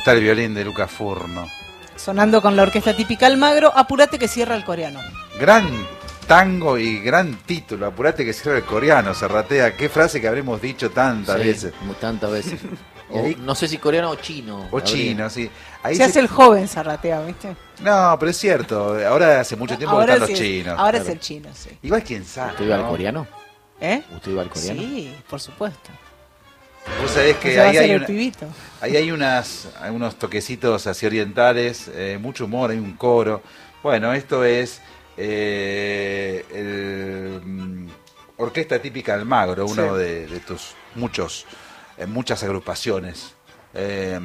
Está 0.00 0.12
el 0.12 0.20
violín 0.22 0.54
de 0.54 0.64
Lucas 0.64 0.90
Furno. 0.90 1.46
Sonando 1.94 2.40
con 2.40 2.56
la 2.56 2.62
orquesta 2.62 2.96
típica 2.96 3.26
Almagro, 3.26 3.70
apurate 3.76 4.18
que 4.18 4.28
cierra 4.28 4.54
el 4.56 4.64
coreano. 4.64 4.98
Gran 5.38 5.68
tango 6.26 6.78
y 6.78 7.00
gran 7.00 7.34
título. 7.44 7.84
Apurate 7.86 8.24
que 8.24 8.32
cierra 8.32 8.56
el 8.58 8.64
coreano, 8.64 9.12
Serratea. 9.12 9.76
Qué 9.76 9.90
frase 9.90 10.18
que 10.18 10.26
habremos 10.26 10.60
dicho 10.62 10.90
tantas 10.90 11.38
Sí, 11.40 11.46
veces. 11.46 11.72
Tantas 12.00 12.30
veces. 12.30 12.60
O 13.12 13.26
no 13.38 13.56
sé 13.56 13.66
si 13.66 13.78
coreano 13.78 14.10
o 14.10 14.14
chino. 14.14 14.68
O 14.70 14.78
habría. 14.78 14.84
chino, 14.84 15.28
sí. 15.30 15.50
Ahí 15.82 15.96
Se 15.96 16.04
se- 16.04 16.10
hace 16.10 16.20
el 16.20 16.28
joven 16.28 16.68
Zarratea, 16.68 17.20
¿viste? 17.22 17.56
No, 17.80 18.16
pero 18.20 18.30
es 18.30 18.36
cierto. 18.36 18.96
Ahora 19.04 19.40
hace 19.40 19.56
mucho 19.56 19.76
tiempo 19.76 19.96
que 19.98 20.02
están 20.04 20.20
los 20.20 20.28
sí 20.28 20.34
chinos. 20.36 20.78
ahora 20.78 20.90
Claro. 21.00 21.04
es 21.06 21.08
el 21.10 21.18
chino, 21.18 21.48
sí. 21.52 21.70
Igual 21.82 22.04
quién 22.04 22.24
sabe. 22.24 22.52
¿Usted 22.52 22.66
iba 22.66 22.76
al 22.76 22.82
¿no? 22.82 22.88
coreano? 22.88 23.26
¿Eh? 23.80 24.04
¿Usted 24.14 24.30
iba 24.30 24.42
al 24.42 24.48
coreano? 24.48 24.80
Sí, 24.80 25.12
por 25.28 25.40
supuesto. 25.40 25.90
Vos 27.00 27.10
sabés 27.12 27.36
que 27.36 27.58
ahí 27.60 27.76
hay, 27.76 27.90
una- 27.96 28.06
ahí 28.80 28.96
hay 28.96 29.10
unas, 29.12 29.68
hay 29.80 29.90
unos 29.90 30.16
toquecitos 30.16 30.86
así 30.86 31.06
orientales, 31.06 31.90
eh, 31.94 32.18
mucho 32.20 32.44
humor, 32.46 32.70
hay 32.70 32.78
un 32.78 32.94
coro. 32.96 33.42
Bueno, 33.82 34.12
esto 34.12 34.44
es 34.44 34.80
eh, 35.16 36.44
el, 36.52 37.40
mm, 37.44 37.88
Orquesta 38.38 38.78
Típica 38.80 39.14
Almagro, 39.14 39.66
uno 39.66 39.94
Sí. 39.96 40.02
de, 40.02 40.26
de 40.26 40.40
tus 40.40 40.74
muchos, 40.94 41.46
eh, 41.98 42.06
muchas 42.06 42.42
agrupaciones. 42.42 43.34
Eh, 43.74 44.18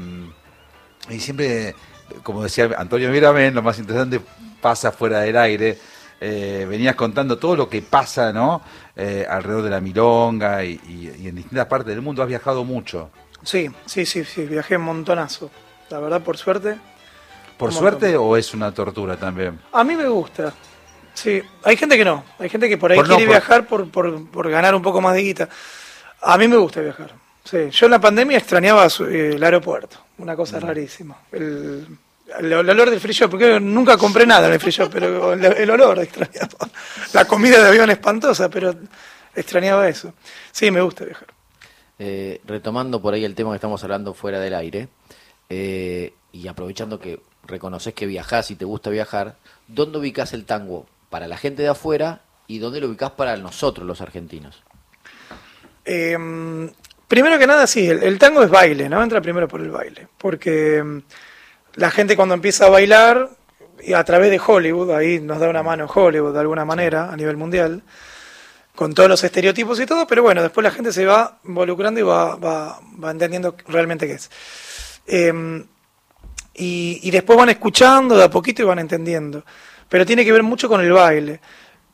y 1.09 1.19
siempre, 1.19 1.75
como 2.23 2.43
decía 2.43 2.69
Antonio 2.77 3.09
Miramen, 3.09 3.53
lo 3.53 3.61
más 3.61 3.77
interesante 3.77 4.21
pasa 4.61 4.91
fuera 4.91 5.19
del 5.21 5.37
aire. 5.37 5.77
Eh, 6.21 6.65
venías 6.69 6.95
contando 6.95 7.37
todo 7.37 7.55
lo 7.57 7.69
que 7.69 7.81
pasa, 7.81 8.31
¿no? 8.31 8.61
Eh, 8.97 9.25
alrededor 9.29 9.63
de 9.63 9.69
la 9.69 9.81
milonga 9.81 10.63
y, 10.63 10.79
y- 10.87 11.13
y 11.23 11.27
en 11.27 11.35
distintas 11.35 11.65
partes 11.67 11.87
del 11.93 12.01
mundo. 12.01 12.21
Has 12.23 12.29
viajado 12.29 12.63
mucho. 12.63 13.09
Sí, 13.43 13.69
sí, 13.85 14.05
sí, 14.05 14.23
sí, 14.23 14.45
viajé 14.45 14.77
un 14.77 14.83
montonazo. 14.83 15.51
La 15.89 15.99
verdad, 15.99 16.21
por 16.21 16.37
suerte. 16.37 16.77
¿Por 17.57 17.71
suerte 17.73 18.07
montón. 18.13 18.23
o 18.27 18.37
es 18.37 18.53
una 18.53 18.71
tortura 18.73 19.17
también? 19.17 19.59
A 19.71 19.83
mí 19.83 19.95
me 19.95 20.07
gusta. 20.07 20.53
Sí, 21.13 21.41
hay 21.63 21.77
gente 21.77 21.97
que 21.97 22.03
no. 22.05 22.23
Hay 22.39 22.49
gente 22.49 22.67
que 22.67 22.77
por 22.77 22.91
ahí 22.91 22.97
Por 22.97 23.07
no, 23.07 23.15
quiere 23.15 23.31
por- 23.31 23.35
viajar 23.41 23.67
por, 23.67 23.89
por, 23.91 24.27
por 24.29 24.49
ganar 24.49 24.73
un 24.75 24.81
poco 24.81 24.99
más 25.01 25.13
de 25.13 25.21
guita. 25.21 25.49
A 26.21 26.37
mí 26.37 26.47
me 26.47 26.57
gusta 26.57 26.81
viajar. 26.81 27.13
Sí, 27.43 27.69
yo 27.71 27.85
en 27.85 27.91
la 27.91 27.99
pandemia 28.01 28.37
extrañaba 28.37 28.89
su- 28.89 29.05
eh, 29.05 29.35
el 29.35 29.43
aeropuerto. 29.43 29.97
Una 30.17 30.35
cosa 30.35 30.59
rarísima. 30.59 31.15
El, 31.31 31.85
el, 32.39 32.45
el 32.51 32.69
olor 32.69 32.89
del 32.89 32.99
free 32.99 33.13
shop, 33.13 33.31
porque 33.31 33.59
nunca 33.59 33.97
compré 33.97 34.25
nada 34.25 34.47
en 34.47 34.53
el 34.53 34.59
free 34.59 34.71
shop, 34.71 34.89
pero 34.91 35.33
el, 35.33 35.45
el 35.45 35.69
olor 35.69 35.99
extrañaba. 35.99 36.69
La 37.13 37.25
comida 37.25 37.61
de 37.61 37.69
avión 37.69 37.89
espantosa, 37.89 38.49
pero 38.49 38.75
extrañaba 39.35 39.87
eso. 39.87 40.13
Sí, 40.51 40.71
me 40.71 40.81
gusta 40.81 41.05
viajar. 41.05 41.27
Eh, 41.97 42.41
retomando 42.45 43.01
por 43.01 43.13
ahí 43.13 43.23
el 43.23 43.35
tema 43.35 43.51
que 43.51 43.55
estamos 43.55 43.83
hablando 43.83 44.13
fuera 44.13 44.39
del 44.39 44.55
aire, 44.55 44.87
eh, 45.49 46.13
y 46.31 46.47
aprovechando 46.47 46.99
que 46.99 47.21
reconoces 47.45 47.93
que 47.93 48.05
viajás 48.05 48.51
y 48.51 48.55
te 48.55 48.65
gusta 48.65 48.89
viajar, 48.89 49.35
¿dónde 49.67 49.99
ubicás 49.99 50.33
el 50.33 50.45
tango 50.45 50.85
para 51.09 51.27
la 51.27 51.37
gente 51.37 51.61
de 51.61 51.69
afuera 51.69 52.21
y 52.47 52.59
dónde 52.59 52.81
lo 52.81 52.87
ubicás 52.87 53.11
para 53.11 53.37
nosotros 53.37 53.87
los 53.87 54.01
argentinos? 54.01 54.63
Eh, 55.85 56.17
primero 57.07 57.37
que 57.37 57.47
nada, 57.47 57.67
sí, 57.67 57.87
el, 57.87 58.03
el 58.03 58.17
tango 58.17 58.43
es 58.43 58.49
baile, 58.49 58.89
¿no? 58.89 59.01
Entra 59.01 59.21
primero 59.21 59.47
por 59.47 59.61
el 59.61 59.69
baile. 59.69 60.07
Porque 60.17 60.83
mm, 60.83 60.97
la 61.75 61.91
gente 61.91 62.15
cuando 62.15 62.33
empieza 62.33 62.65
a 62.65 62.69
bailar, 62.69 63.29
a 63.95 64.03
través 64.03 64.31
de 64.31 64.41
Hollywood, 64.45 64.91
ahí 64.91 65.19
nos 65.19 65.39
da 65.39 65.49
una 65.49 65.63
mano 65.63 65.85
Hollywood 65.85 66.33
de 66.33 66.39
alguna 66.39 66.65
manera, 66.65 67.11
a 67.11 67.15
nivel 67.15 67.37
mundial, 67.37 67.83
con 68.73 68.93
todos 68.93 69.09
los 69.09 69.23
estereotipos 69.23 69.79
y 69.79 69.85
todo, 69.85 70.07
pero 70.07 70.23
bueno, 70.23 70.41
después 70.41 70.63
la 70.63 70.71
gente 70.71 70.91
se 70.91 71.05
va 71.05 71.39
involucrando 71.45 71.99
y 71.99 72.03
va, 72.03 72.35
va, 72.35 72.79
entendiendo 73.11 73.55
realmente 73.67 74.07
qué 74.07 74.13
es. 74.13 74.29
Y, 76.57 76.99
y 77.03 77.11
después 77.11 77.37
van 77.37 77.49
escuchando 77.49 78.17
de 78.17 78.23
a 78.23 78.29
poquito 78.29 78.61
y 78.61 78.65
van 78.65 78.79
entendiendo. 78.79 79.43
Pero 79.89 80.05
tiene 80.05 80.23
que 80.23 80.31
ver 80.31 80.43
mucho 80.43 80.69
con 80.69 80.81
el 80.81 80.91
baile. 80.91 81.41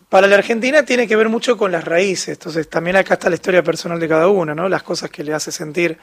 Para 0.08 0.28
la 0.28 0.36
Argentina 0.36 0.84
tiene 0.84 1.08
que 1.08 1.16
ver 1.16 1.30
mucho 1.30 1.58
con 1.58 1.72
las 1.72 1.84
raíces. 1.84 2.30
Entonces 2.30 2.70
también 2.70 2.96
acá 2.96 3.16
está 3.16 3.30
la 3.30 3.36
historia 3.36 3.64
personal 3.64 4.00
de 4.00 4.08
cada 4.08 4.28
uno, 4.28 4.54
¿no? 4.54 4.70
Las 4.70 4.84
cosas 4.84 5.10
que 5.10 5.24
le 5.24 5.34
hace 5.34 5.52
sentir. 5.52 5.98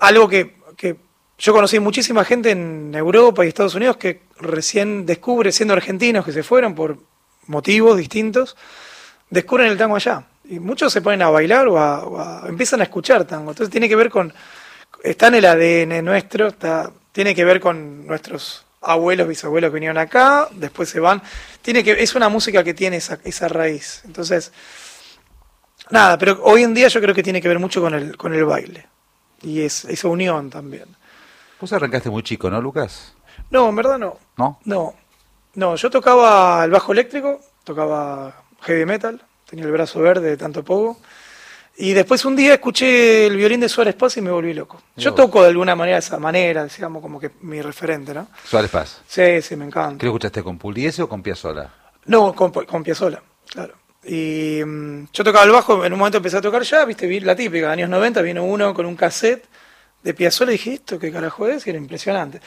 Algo 0.00 0.28
que, 0.28 0.56
que 0.76 0.96
yo 1.40 1.52
conocí 1.54 1.80
muchísima 1.80 2.22
gente 2.24 2.50
en 2.50 2.94
Europa 2.94 3.44
y 3.44 3.48
Estados 3.48 3.74
Unidos 3.74 3.96
que 3.96 4.20
recién 4.38 5.06
descubre, 5.06 5.52
siendo 5.52 5.72
argentinos 5.74 6.24
que 6.24 6.32
se 6.32 6.42
fueron 6.42 6.74
por 6.74 6.98
motivos 7.46 7.96
distintos, 7.96 8.56
descubren 9.30 9.68
el 9.68 9.78
tango 9.78 9.96
allá. 9.96 10.26
Y 10.44 10.60
muchos 10.60 10.92
se 10.92 11.00
ponen 11.00 11.22
a 11.22 11.30
bailar 11.30 11.66
o, 11.68 11.78
a- 11.78 12.44
empiezan 12.46 12.80
a 12.80 12.84
escuchar 12.84 13.24
tango. 13.24 13.52
Entonces 13.52 13.70
tiene 13.72 13.88
que 13.88 13.96
ver 13.96 14.10
con, 14.10 14.32
está 15.02 15.28
en 15.28 15.34
el 15.36 15.46
ADN 15.46 16.04
nuestro, 16.04 16.48
está, 16.48 16.90
tiene 17.12 17.34
que 17.34 17.44
ver 17.44 17.58
con 17.58 18.06
nuestros 18.06 18.66
abuelos, 18.82 19.26
bisabuelos 19.26 19.70
que 19.70 19.74
vinieron 19.74 19.96
acá, 19.98 20.46
después 20.52 20.90
se 20.90 21.00
van. 21.00 21.22
Tiene 21.62 21.82
que, 21.82 21.92
es 22.02 22.14
una 22.14 22.28
música 22.28 22.62
que 22.62 22.74
tiene 22.74 22.96
esa, 22.98 23.18
esa 23.24 23.48
raíz. 23.48 24.02
Entonces, 24.04 24.52
nada, 25.90 26.18
pero 26.18 26.38
hoy 26.42 26.64
en 26.64 26.74
día 26.74 26.88
yo 26.88 27.00
creo 27.00 27.14
que 27.14 27.22
tiene 27.22 27.40
que 27.40 27.48
ver 27.48 27.58
mucho 27.58 27.80
con 27.80 27.94
el, 27.94 28.16
con 28.18 28.34
el 28.34 28.44
baile. 28.44 28.86
Y 29.42 29.62
es, 29.62 29.84
esa 29.86 30.08
unión 30.08 30.50
también. 30.50 30.84
Vos 31.60 31.72
arrancaste 31.72 32.08
muy 32.08 32.22
chico, 32.22 32.48
¿no, 32.48 32.60
Lucas? 32.60 33.14
No, 33.50 33.68
en 33.68 33.76
verdad 33.76 33.98
no. 33.98 34.16
¿No? 34.38 34.58
No, 34.64 34.94
no, 35.54 35.76
yo 35.76 35.90
tocaba 35.90 36.64
el 36.64 36.70
bajo 36.70 36.92
eléctrico, 36.92 37.40
tocaba 37.64 38.44
heavy 38.62 38.86
metal, 38.86 39.20
tenía 39.48 39.66
el 39.66 39.72
brazo 39.72 40.00
verde 40.00 40.30
de 40.30 40.36
tanto 40.36 40.64
poco. 40.64 40.98
Y 41.76 41.92
después 41.92 42.24
un 42.24 42.36
día 42.36 42.54
escuché 42.54 43.26
el 43.26 43.36
violín 43.36 43.60
de 43.60 43.68
Suárez 43.68 43.94
Paz 43.94 44.16
y 44.16 44.20
me 44.20 44.30
volví 44.30 44.54
loco. 44.54 44.80
Yo 44.96 45.14
toco 45.14 45.42
de 45.42 45.48
alguna 45.48 45.74
manera 45.74 45.98
esa 45.98 46.18
manera, 46.18 46.64
digamos, 46.64 47.02
como 47.02 47.20
que 47.20 47.30
mi 47.42 47.60
referente, 47.60 48.12
¿no? 48.14 48.28
Suárez 48.44 48.70
Paz. 48.70 49.02
Sí, 49.06 49.42
sí, 49.42 49.56
me 49.56 49.66
encanta. 49.66 49.98
¿Qué 49.98 50.06
lo 50.06 50.12
escuchaste 50.12 50.42
con 50.42 50.58
Pugliese 50.58 51.02
o 51.02 51.08
con 51.08 51.22
Piazzolla? 51.22 51.70
No, 52.06 52.34
con, 52.34 52.52
con 52.52 52.82
Piazzolla, 52.82 53.22
claro. 53.46 53.74
Y 54.04 54.62
mm, 54.64 55.08
yo 55.12 55.24
tocaba 55.24 55.44
el 55.44 55.50
bajo, 55.50 55.84
en 55.84 55.92
un 55.92 55.98
momento 55.98 56.18
empecé 56.18 56.38
a 56.38 56.40
tocar 56.40 56.62
ya, 56.62 56.84
viste, 56.86 57.06
vi 57.06 57.20
la 57.20 57.36
típica, 57.36 57.70
años 57.70 57.88
90, 57.90 58.22
vino 58.22 58.44
uno 58.44 58.72
con 58.72 58.86
un 58.86 58.96
cassette 58.96 59.46
de 60.02 60.14
Piazzolla 60.14 60.52
dije, 60.52 60.74
¿esto 60.74 60.98
qué 60.98 61.10
carajo 61.12 61.46
es? 61.48 61.66
Y 61.66 61.70
era 61.70 61.78
impresionante. 61.78 62.40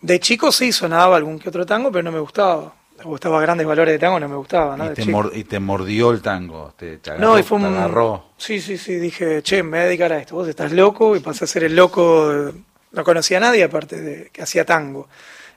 De 0.00 0.20
chico 0.20 0.52
sí 0.52 0.72
sonaba 0.72 1.16
algún 1.16 1.38
que 1.38 1.48
otro 1.48 1.64
tango, 1.66 1.90
pero 1.90 2.02
no 2.02 2.12
me 2.12 2.18
gustaba. 2.20 2.74
Me 2.98 3.04
gustaba 3.04 3.40
grandes 3.40 3.66
valores 3.66 3.92
de 3.92 3.98
tango, 3.98 4.20
no 4.20 4.28
me 4.28 4.36
gustaba, 4.36 4.76
¿no? 4.76 4.86
y, 4.90 4.94
te 4.94 5.04
mor- 5.06 5.32
y 5.34 5.44
te 5.44 5.58
mordió 5.58 6.12
el 6.12 6.22
tango. 6.22 6.72
Te, 6.76 6.98
te 6.98 7.10
agarró, 7.10 7.26
No, 7.26 7.38
y 7.38 7.42
fue 7.42 7.58
te 7.58 7.66
un... 7.66 7.74
agarró. 7.74 8.24
Sí, 8.36 8.60
sí, 8.60 8.78
sí, 8.78 8.94
dije, 8.96 9.42
che, 9.42 9.62
me 9.64 9.70
voy 9.70 9.78
a 9.80 9.84
dedicar 9.86 10.12
a 10.12 10.18
esto. 10.18 10.36
Vos 10.36 10.46
estás 10.46 10.70
loco 10.72 11.16
y 11.16 11.20
pasé 11.20 11.44
a 11.44 11.46
ser 11.48 11.64
el 11.64 11.74
loco. 11.74 12.28
de- 12.28 12.54
No 12.92 13.02
conocía 13.02 13.38
a 13.38 13.40
nadie 13.40 13.64
aparte 13.64 14.00
de 14.00 14.30
que 14.30 14.42
hacía 14.42 14.64
tango 14.64 15.08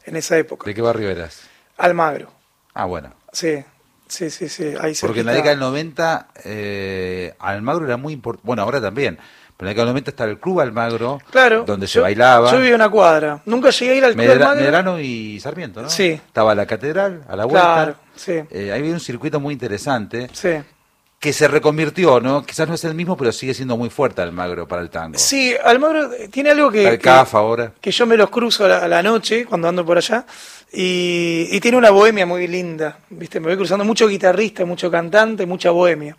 en 0.06 0.16
esa 0.16 0.36
época. 0.38 0.66
¿De 0.68 0.74
qué 0.74 0.82
barrio 0.82 1.10
eras? 1.12 1.42
Almagro. 1.78 2.32
Ah, 2.74 2.86
bueno. 2.86 3.14
Sí, 3.32 3.64
sí, 4.08 4.32
sí, 4.32 4.50
sí. 4.50 4.74
Ahí 4.82 4.96
Porque 5.00 5.20
en 5.20 5.28
la 5.28 5.34
década 5.34 5.52
del 5.52 5.60
90 5.60 6.28
eh, 6.44 7.36
Almagro 7.38 7.86
era 7.86 7.98
muy 7.98 8.14
importante. 8.14 8.48
Bueno, 8.48 8.64
ahora 8.64 8.82
también. 8.82 9.20
Pero 9.58 9.66
en 9.66 9.66
la 9.66 9.70
década 9.72 9.86
del 9.86 9.94
90 9.94 10.12
estaba 10.12 10.30
el 10.30 10.40
Club 10.40 10.60
Almagro, 10.62 11.20
Claro. 11.32 11.64
donde 11.66 11.88
se 11.88 11.96
yo- 11.96 12.04
bailaba. 12.04 12.52
Yo 12.52 12.58
vivía 12.58 12.70
en 12.70 12.76
una 12.76 12.90
cuadra. 12.90 13.42
Nunca 13.46 13.72
llegué 13.72 13.92
a 13.92 13.96
ir 13.96 14.06
al 14.06 14.14
Club 14.14 14.24
Medra- 14.26 14.34
Almagro. 14.52 14.62
Medrano 14.62 15.00
y 15.00 15.40
Sarmiento, 15.40 15.82
¿no? 15.82 15.90
Sí. 15.90 16.10
Estaba 16.12 16.54
la 16.54 16.66
catedral 16.68 17.24
a 17.28 17.36
la 17.36 17.46
vuelta. 17.46 17.74
Claro, 17.74 17.96
sí. 18.16 18.34
Eh, 18.52 18.72
ahí 18.72 18.80
había 18.82 18.94
un 18.94 19.00
circuito 19.00 19.40
muy 19.40 19.54
interesante 19.54 20.30
Sí. 20.32 20.50
que 21.20 21.34
se 21.34 21.48
reconvirtió, 21.48 22.20
¿no? 22.20 22.46
Quizás 22.46 22.68
no 22.68 22.76
es 22.76 22.84
el 22.84 22.94
mismo, 22.94 23.18
pero 23.18 23.32
sigue 23.32 23.56
siendo 23.56 23.76
muy 23.78 23.90
fuerte 23.90 24.22
Almagro 24.22 24.68
para 24.68 24.84
el 24.84 24.92
tango. 24.92 25.18
Sí, 25.18 25.56
Almagro 25.66 26.14
eh, 26.14 26.28
tiene 26.28 26.52
algo 26.52 26.70
que, 26.70 26.84
el 26.88 26.92
que, 26.92 27.00
CAF 27.00 27.34
ahora. 27.34 27.72
que 27.82 27.90
yo 27.92 28.06
me 28.06 28.16
los 28.16 28.30
cruzo 28.30 28.66
a 28.66 28.68
la, 28.68 28.78
a 28.78 28.88
la 28.88 29.02
noche 29.02 29.46
cuando 29.48 29.68
ando 29.68 29.84
por 29.84 29.98
allá 29.98 30.24
y, 30.72 31.48
y 31.50 31.60
tiene 31.60 31.78
una 31.78 31.90
bohemia 31.90 32.28
muy 32.28 32.48
linda, 32.48 33.00
¿viste? 33.10 33.40
Me 33.40 33.48
voy 33.48 33.58
cruzando 33.58 33.84
mucho 33.84 34.08
guitarrista, 34.08 34.66
mucho 34.66 34.92
cantante, 34.92 35.48
mucha 35.48 35.72
bohemia. 35.72 36.16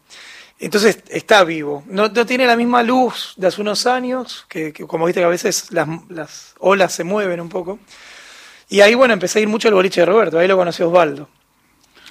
Entonces 0.61 0.99
está 1.09 1.45
vivo. 1.45 1.85
No, 1.87 2.09
no 2.09 2.27
tiene 2.27 2.47
la 2.47 2.57
misma 2.57 2.83
luz 2.83 3.35
de 3.37 3.47
hace 3.47 3.61
unos 3.61 3.87
años, 3.87 4.45
que, 4.49 4.73
que 4.73 4.87
como 4.87 5.07
viste 5.07 5.21
que 5.21 5.25
a 5.25 5.29
veces 5.29 5.71
las, 5.71 5.89
las 6.09 6.55
olas 6.59 6.93
se 6.93 7.05
mueven 7.05 7.41
un 7.41 7.49
poco. 7.49 7.79
Y 8.69 8.81
ahí, 8.81 8.95
bueno, 8.95 9.15
empecé 9.15 9.39
a 9.39 9.43
ir 9.43 9.49
mucho 9.49 9.69
al 9.69 9.75
boliche 9.75 10.01
de 10.01 10.07
Roberto, 10.07 10.39
ahí 10.39 10.49
lo 10.49 10.57
conocí 10.57 10.83
Osvaldo, 10.83 11.29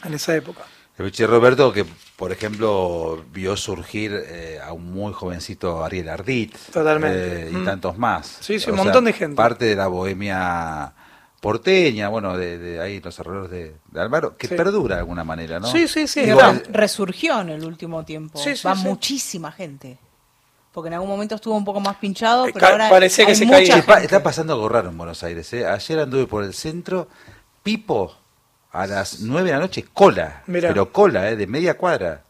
en 0.03 0.13
esa 0.13 0.35
época. 0.35 0.63
El 0.97 1.05
Bichi 1.05 1.25
Roberto, 1.27 1.71
que 1.71 1.85
por 2.15 2.31
ejemplo 2.31 3.23
vio 3.31 3.55
surgir 3.55 4.11
eh, 4.25 4.59
a 4.63 4.73
un 4.73 4.91
muy 4.91 5.13
jovencito 5.13 5.83
Ariel 5.83 6.09
Ardit. 6.09 6.55
Totalmente. 6.73 7.47
eh, 7.47 7.49
y 7.51 7.55
Mm. 7.55 7.65
tantos 7.65 7.97
más. 7.99 8.37
Sí, 8.41 8.59
sí, 8.59 8.69
O 8.69 8.71
un 8.73 8.77
sea, 8.77 8.83
montón 8.85 9.05
de 9.05 9.13
gente. 9.13 9.35
Parte 9.35 9.65
de 9.65 9.75
la 9.75 9.85
bohemia 9.87 10.93
porteña, 11.47 12.09
bueno, 12.09 12.35
de, 12.37 12.57
de 12.57 12.81
ahí 12.81 12.99
los 12.99 13.17
errores 13.19 13.49
de, 13.49 13.73
de 13.89 14.01
Alvaro, 14.01 14.35
que 14.35 14.47
Sí. 14.49 14.55
perdura 14.55 14.95
de 14.95 14.99
alguna 15.01 15.23
manera, 15.23 15.61
¿no? 15.61 15.67
Sí, 15.71 15.87
sí, 15.87 16.05
sí. 16.05 16.19
Igual- 16.21 16.61
resurgió 16.69 17.39
en 17.39 17.49
el 17.51 17.63
último 17.63 18.03
tiempo. 18.03 18.37
Sí, 18.37 18.53
sí, 18.57 18.67
Va 18.67 18.75
sí. 18.75 18.83
muchísima 18.83 19.49
gente. 19.53 19.97
Porque 20.73 20.89
en 20.89 20.95
algún 20.95 21.07
momento 21.09 21.35
estuvo 21.35 21.55
un 21.55 21.63
poco 21.63 21.79
más 21.79 21.95
pinchado, 21.95 22.47
Eh, 22.47 22.51
pero 22.53 22.65
ca- 22.65 22.71
ahora 22.73 22.89
parecía 22.89 23.23
que 23.25 23.31
hay 23.31 23.37
se 23.37 23.45
mucha 23.45 23.57
caía. 23.59 23.75
Che, 23.75 23.83
pa- 23.83 23.93
gente. 23.93 24.05
está 24.07 24.21
pasando 24.21 24.53
algo 24.53 24.67
raro 24.67 24.89
en 24.89 24.97
Buenos 24.97 25.23
Aires. 25.23 25.53
¿eh? 25.53 25.65
Ayer 25.65 25.99
anduve 25.99 26.27
por 26.27 26.43
el 26.43 26.53
centro, 26.53 27.07
Pipo, 27.63 28.13
a 28.73 28.85
las 28.85 29.21
9 29.21 29.47
de 29.49 29.55
la 29.55 29.61
noche, 29.61 29.85
cola. 29.93 30.43
Mirá. 30.47 30.67
Pero 30.67 30.91
cola, 30.91 31.29
¿eh? 31.29 31.37
de 31.37 31.47
media 31.47 31.77
cuadra. 31.77 32.23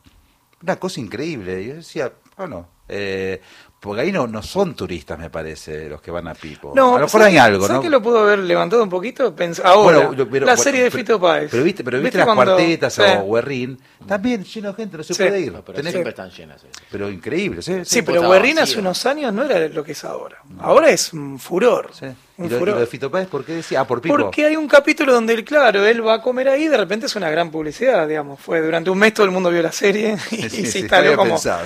Una 0.62 0.76
cosa 0.76 1.00
increíble. 1.00 1.66
Yo 1.66 1.74
decía, 1.74 2.12
bueno, 2.38 2.68
eh, 2.88 3.42
porque 3.88 4.02
ahí 4.04 4.12
no, 4.12 4.28
no 4.28 4.44
son 4.44 4.76
turistas, 4.76 5.18
me 5.18 5.30
parece, 5.32 5.90
los 5.90 6.02
que 6.02 6.12
van 6.12 6.28
a 6.28 6.36
Pipo. 6.36 6.74
No, 6.76 6.90
a 6.90 7.00
lo 7.00 7.06
mejor 7.06 7.10
¿sabes 7.10 7.28
hay 7.28 7.34
que- 7.34 7.40
algo, 7.40 7.62
¿sabes 7.66 7.78
¿no? 7.78 7.82
que 7.82 7.90
lo 7.90 8.02
pudo 8.04 8.20
haber 8.20 8.40
levantado 8.40 8.84
un 8.84 8.90
poquito? 8.90 9.36
Pens- 9.36 9.62
ahora, 9.64 9.98
Bueno, 10.00 10.14
lo- 10.16 10.30
pero- 10.30 10.46
la 10.46 10.56
serie 10.58 10.84
de 10.84 10.92
pero- 10.92 11.04
Fito 11.04 11.20
Páez. 11.20 11.50
Pero 11.50 11.64
viste, 11.64 11.84
pero 11.84 12.00
viste, 12.00 12.18
las 12.20 12.26
cuando- 12.28 12.54
cuartetas 12.56 12.94
sí. 12.94 13.02
o 13.26 13.34
Guerrín, 13.34 13.80
también 14.08 14.44
lleno 14.44 14.70
de 14.70 14.76
gente, 14.76 14.98
no 14.98 15.04
se 15.04 15.14
Sí. 15.16 15.24
puede 15.24 15.40
ir. 15.42 15.52
No, 15.54 15.64
pero 15.64 15.80
Tenés- 15.80 15.92
siempre 15.92 16.10
están 16.12 16.30
llenas. 16.30 16.62
pero 16.92 17.10
increíble, 17.10 17.62
¿sí? 17.64 17.74
Sí, 17.86 18.02
pero 18.04 18.30
Guerrín 18.30 18.60
hace 18.60 18.78
unos 18.80 19.06
años 19.08 19.34
no 19.34 19.44
era 19.44 19.68
lo 19.68 19.84
que 19.84 19.94
es 19.94 20.04
ahora. 20.04 20.38
Ahora 20.60 20.90
es 20.90 21.14
un 21.14 21.40
furor. 21.40 21.90
Sí. 21.94 22.06
¿Y, 22.38 22.44
lo, 22.44 22.56
y 22.56 22.60
furor. 22.60 22.76
lo 22.76 22.80
de 22.82 22.88
Fito 22.88 23.10
Páez 23.10 23.28
por 23.28 23.44
qué 23.44 23.54
decía? 23.54 23.82
Ah, 23.82 23.88
por 23.88 24.02
Pipo. 24.02 24.16
Porque 24.16 24.46
hay 24.46 24.56
un 24.56 24.68
capítulo 24.68 25.14
donde, 25.14 25.34
él, 25.34 25.44
claro, 25.44 25.86
él 25.86 26.06
va 26.06 26.16
a 26.16 26.22
comer 26.22 26.50
ahí 26.50 26.64
y 26.66 26.68
de 26.68 26.78
repente 26.78 27.08
es 27.08 27.16
una 27.16 27.30
gran 27.30 27.50
publicidad, 27.50 28.08
digamos. 28.08 28.40
Fue 28.40 28.62
durante 28.62 28.90
un 28.90 29.00
mes 29.00 29.14
todo 29.14 29.26
el 29.26 29.32
mundo 29.32 29.50
vio 29.50 29.62
la 29.62 29.72
serie 29.72 30.18
y, 30.32 30.50
Sí, 30.50 30.66
se 30.66 30.80
instaló 30.80 31.16
como... 31.16 31.32
pensado. 31.32 31.66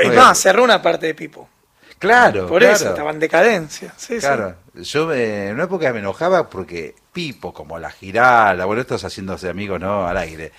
Es 0.00 0.14
más, 0.14 0.38
cerró 0.38 0.64
una 0.64 0.80
parte 0.80 1.06
de 1.06 1.14
Pipo. 1.14 1.48
Claro, 1.98 2.48
Por 2.48 2.60
claro. 2.60 2.74
eso, 2.74 2.88
estaba 2.88 3.10
en 3.12 3.20
decadencia. 3.20 3.94
Sí, 3.96 4.14
sí. 4.14 4.20
Claro, 4.20 4.56
yo 4.74 5.12
eh, 5.12 5.48
en 5.48 5.54
una 5.54 5.64
época 5.64 5.92
me 5.92 6.00
enojaba 6.00 6.48
porque 6.48 6.96
Pipo, 7.12 7.54
como 7.54 7.78
la 7.78 7.90
Giralda, 7.90 8.64
bueno, 8.64 8.80
estos 8.82 9.04
haciéndose 9.04 9.48
amigos, 9.48 9.78
¿no? 9.78 10.06
Al 10.06 10.16
aire. 10.16 10.50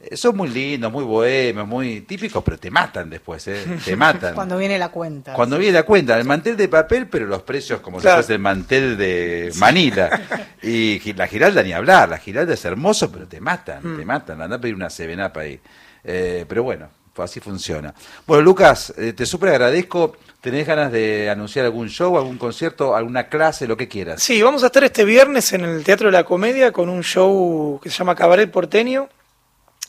Eh, 0.00 0.16
Son 0.16 0.36
muy 0.36 0.48
lindos, 0.48 0.92
muy 0.92 1.04
bohemios, 1.04 1.66
muy 1.66 2.02
típicos, 2.02 2.42
pero 2.44 2.58
te 2.58 2.70
matan 2.70 3.10
después, 3.10 3.46
¿eh? 3.48 3.64
Te 3.84 3.96
matan. 3.96 4.34
Cuando 4.34 4.56
viene 4.58 4.78
la 4.78 4.88
cuenta. 4.90 5.32
Cuando 5.34 5.58
viene 5.58 5.74
la 5.74 5.82
cuenta, 5.84 6.18
el 6.18 6.24
mantel 6.24 6.56
de 6.56 6.68
papel, 6.68 7.06
pero 7.08 7.26
los 7.26 7.42
precios 7.42 7.80
como 7.80 7.98
Claro. 7.98 8.16
si 8.18 8.22
fuese 8.26 8.34
el 8.34 8.38
mantel 8.40 8.96
de 8.96 9.52
Manila. 9.56 10.10
Y 10.62 11.12
la 11.14 11.26
Giralda 11.28 11.62
ni 11.62 11.72
hablar, 11.72 12.08
la 12.08 12.18
Giralda 12.18 12.52
es 12.54 12.64
hermoso, 12.64 13.10
pero 13.12 13.26
te 13.28 13.40
matan, 13.40 13.80
Mm. 13.94 13.98
te 13.98 14.04
matan. 14.04 14.42
Anda 14.42 14.56
a 14.56 14.60
pedir 14.60 14.74
una 14.74 14.90
Sevenapa 14.90 15.40
ahí. 15.40 15.60
Eh, 16.04 16.44
pero 16.48 16.62
bueno, 16.64 16.88
así 17.16 17.38
funciona. 17.40 17.94
Bueno, 18.26 18.42
Lucas, 18.42 18.92
eh, 18.96 19.12
te 19.12 19.24
súper 19.26 19.50
agradezco. 19.50 20.16
¿Tenés 20.40 20.66
ganas 20.68 20.92
de 20.92 21.28
anunciar 21.30 21.64
algún 21.64 21.88
show, 21.88 22.16
algún 22.16 22.38
concierto, 22.38 22.94
alguna 22.94 23.28
clase, 23.28 23.66
lo 23.66 23.76
que 23.76 23.88
quieras? 23.88 24.22
Sí, 24.22 24.40
vamos 24.40 24.62
a 24.62 24.66
estar 24.66 24.84
este 24.84 25.04
viernes 25.04 25.52
en 25.52 25.64
el 25.64 25.82
Teatro 25.82 26.06
de 26.08 26.12
la 26.12 26.22
Comedia 26.24 26.70
con 26.70 26.88
un 26.88 27.02
show 27.02 27.80
que 27.82 27.90
se 27.90 27.96
llama 27.98 28.14
Cabaret 28.14 28.48
Porteño, 28.50 29.08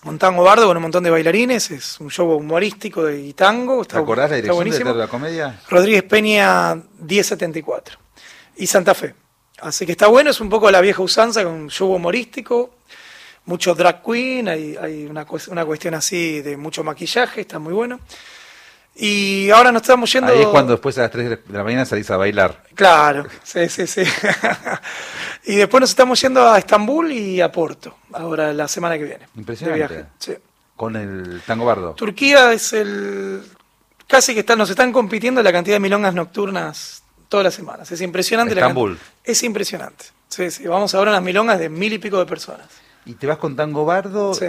un 0.04 0.18
tango 0.18 0.44
bardo 0.44 0.68
con 0.68 0.78
un 0.78 0.84
montón 0.84 1.04
de 1.04 1.10
bailarines, 1.10 1.72
es 1.72 2.00
un 2.00 2.10
show 2.10 2.32
humorístico 2.32 3.04
de 3.04 3.34
tango. 3.34 3.78
¿Te 3.84 3.90
Está, 3.90 4.00
acordás 4.00 4.30
la 4.30 4.38
dirección 4.38 4.88
de 4.88 4.94
la 4.94 5.08
Comedia? 5.08 5.60
Rodríguez 5.70 6.04
Peña 6.04 6.76
1074 6.76 7.98
y 8.58 8.68
Santa 8.68 8.94
Fe. 8.94 9.14
Así 9.62 9.86
que 9.86 9.92
está 9.92 10.08
bueno, 10.08 10.30
es 10.30 10.40
un 10.40 10.50
poco 10.50 10.72
la 10.72 10.80
vieja 10.80 11.02
usanza 11.02 11.44
con 11.44 11.54
un 11.54 11.70
show 11.70 11.94
humorístico, 11.94 12.76
mucho 13.46 13.76
drag 13.76 14.02
queen, 14.02 14.48
hay, 14.48 14.78
hay 14.80 15.06
una, 15.06 15.26
una 15.50 15.66
cuestión 15.66 15.94
así 15.94 16.42
de 16.42 16.56
mucho 16.56 16.84
maquillaje, 16.84 17.42
está 17.42 17.60
muy 17.60 17.74
bueno. 17.74 18.00
Y 19.02 19.50
ahora 19.50 19.72
nos 19.72 19.84
estamos 19.84 20.12
yendo... 20.12 20.34
Ahí 20.34 20.42
es 20.42 20.48
cuando 20.48 20.74
después 20.74 20.98
a 20.98 21.04
las 21.04 21.12
3 21.12 21.30
de 21.30 21.40
la 21.54 21.64
mañana 21.64 21.86
salís 21.86 22.12
a 22.12 22.18
bailar. 22.18 22.64
Claro, 22.76 23.26
sí, 23.44 23.70
sí, 23.70 23.88
sí. 23.88 24.04
y 25.46 25.56
después 25.56 25.80
nos 25.80 25.92
estamos 25.92 26.20
yendo 26.20 26.50
a 26.50 26.58
Estambul 26.58 27.10
y 27.10 27.40
a 27.40 27.50
Porto, 27.50 27.96
ahora 28.12 28.52
la 28.52 28.68
semana 28.68 28.98
que 28.98 29.06
viene. 29.06 29.28
Impresionante. 29.38 29.82
De 29.82 29.88
viaje, 29.88 30.10
sí. 30.20 30.34
Con 30.76 30.98
el 30.98 31.42
tango 31.48 31.64
bardo. 31.64 31.94
Turquía 31.94 32.52
es 32.52 32.74
el... 32.74 33.42
Casi 34.06 34.34
que 34.34 34.42
están, 34.42 34.58
nos 34.58 34.70
están 34.70 34.92
compitiendo 34.92 35.42
la 35.42 35.54
cantidad 35.54 35.78
de 35.78 35.80
milongas 35.80 36.14
nocturnas 36.14 37.02
todas 37.30 37.46
las 37.46 37.54
semanas. 37.54 37.90
Es 37.92 38.02
impresionante. 38.02 38.54
Estambul. 38.54 39.00
es 39.24 39.44
impresionante. 39.44 40.06
Sí, 40.28 40.52
sí. 40.52 40.68
Vamos 40.68 40.94
ahora 40.94 41.12
a 41.12 41.14
unas 41.14 41.24
milongas 41.24 41.58
de 41.58 41.70
mil 41.70 41.94
y 41.94 42.00
pico 42.00 42.20
de 42.20 42.26
personas. 42.26 42.68
y 43.06 43.14
te 43.14 43.28
vas 43.28 43.38
con 43.38 43.56
tango 43.56 43.86
bardo. 43.86 44.34
Sí. 44.34 44.48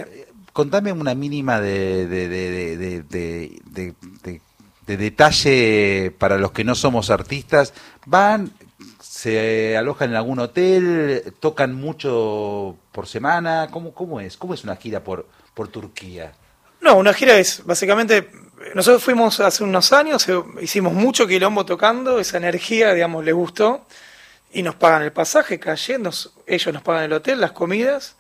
Contame 0.53 0.93
una 0.93 1.15
mínima 1.15 1.61
de, 1.61 2.07
de, 2.07 2.29
de, 2.29 2.51
de, 2.51 2.77
de- 2.77 3.03
de- 3.03 3.61
de- 3.71 3.95
de- 4.23 4.41
de 4.87 4.97
detalle 4.97 6.11
para 6.19 6.39
los 6.39 6.51
que 6.53 6.65
no 6.65 6.75
somos 6.75 7.11
artistas. 7.11 7.73
¿Van, 8.07 8.51
se 9.01 9.77
alojan 9.77 10.11
en 10.11 10.17
algún 10.17 10.41
hotel, 10.41 11.35
tocan 11.39 11.75
mucho 11.75 12.77
por 12.91 13.07
semana? 13.07 13.69
¿Cómo, 13.71 14.21
es? 14.21 14.37
¿Cómo 14.37 14.55
es 14.55 14.65
una 14.65 14.77
gira 14.77 15.05
por, 15.05 15.27
Turquía? 15.71 16.33
No, 16.81 16.97
una 16.97 17.13
gira 17.13 17.37
es 17.39 17.63
básicamente. 17.65 18.31
Nosotros 18.75 19.03
fuimos 19.03 19.41
hace 19.41 19.65
unos 19.65 19.93
años, 19.93 20.29
eh, 20.29 20.35
hicimos 20.61 20.93
mucho 20.93 21.27
quilombo 21.27 21.65
tocando, 21.65 22.19
esa 22.19 22.37
energía, 22.37 22.93
digamos, 22.93 23.25
les 23.25 23.35
gustó, 23.35 23.87
y 24.53 24.63
nos 24.63 24.75
pagan 24.75 25.03
el 25.03 25.13
pasaje, 25.13 25.59
cayendo, 25.59 26.11
ellos 26.47 26.75
nos 26.75 26.83
pagan 26.83 27.05
el 27.05 27.13
hotel, 27.15 27.41
las 27.41 27.53
comidas, 27.53 28.17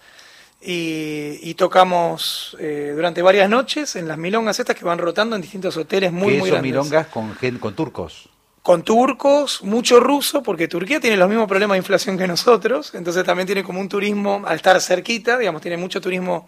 y, 0.60 1.38
y 1.42 1.54
tocamos 1.54 2.56
eh, 2.60 2.92
durante 2.94 3.22
varias 3.22 3.48
noches 3.48 3.96
en 3.96 4.06
las 4.08 4.18
milongas 4.18 4.58
estas 4.60 4.76
que 4.76 4.84
van 4.84 4.98
rotando 4.98 5.36
en 5.36 5.42
distintos 5.42 5.76
hoteles 5.76 6.12
muy, 6.12 6.34
muy 6.34 6.38
son 6.40 6.48
grandes. 6.50 6.62
milongas 6.62 7.06
con, 7.08 7.34
con 7.58 7.74
turcos. 7.74 8.28
Con 8.62 8.82
turcos, 8.82 9.62
mucho 9.62 10.00
ruso, 10.00 10.42
porque 10.42 10.68
Turquía 10.68 11.00
tiene 11.00 11.16
los 11.16 11.28
mismos 11.30 11.48
problemas 11.48 11.76
de 11.76 11.78
inflación 11.78 12.18
que 12.18 12.26
nosotros, 12.28 12.94
entonces 12.94 13.24
también 13.24 13.46
tiene 13.46 13.64
como 13.64 13.80
un 13.80 13.88
turismo, 13.88 14.42
al 14.46 14.56
estar 14.56 14.78
cerquita, 14.82 15.38
digamos, 15.38 15.62
tiene 15.62 15.78
mucho 15.78 15.98
turismo 15.98 16.46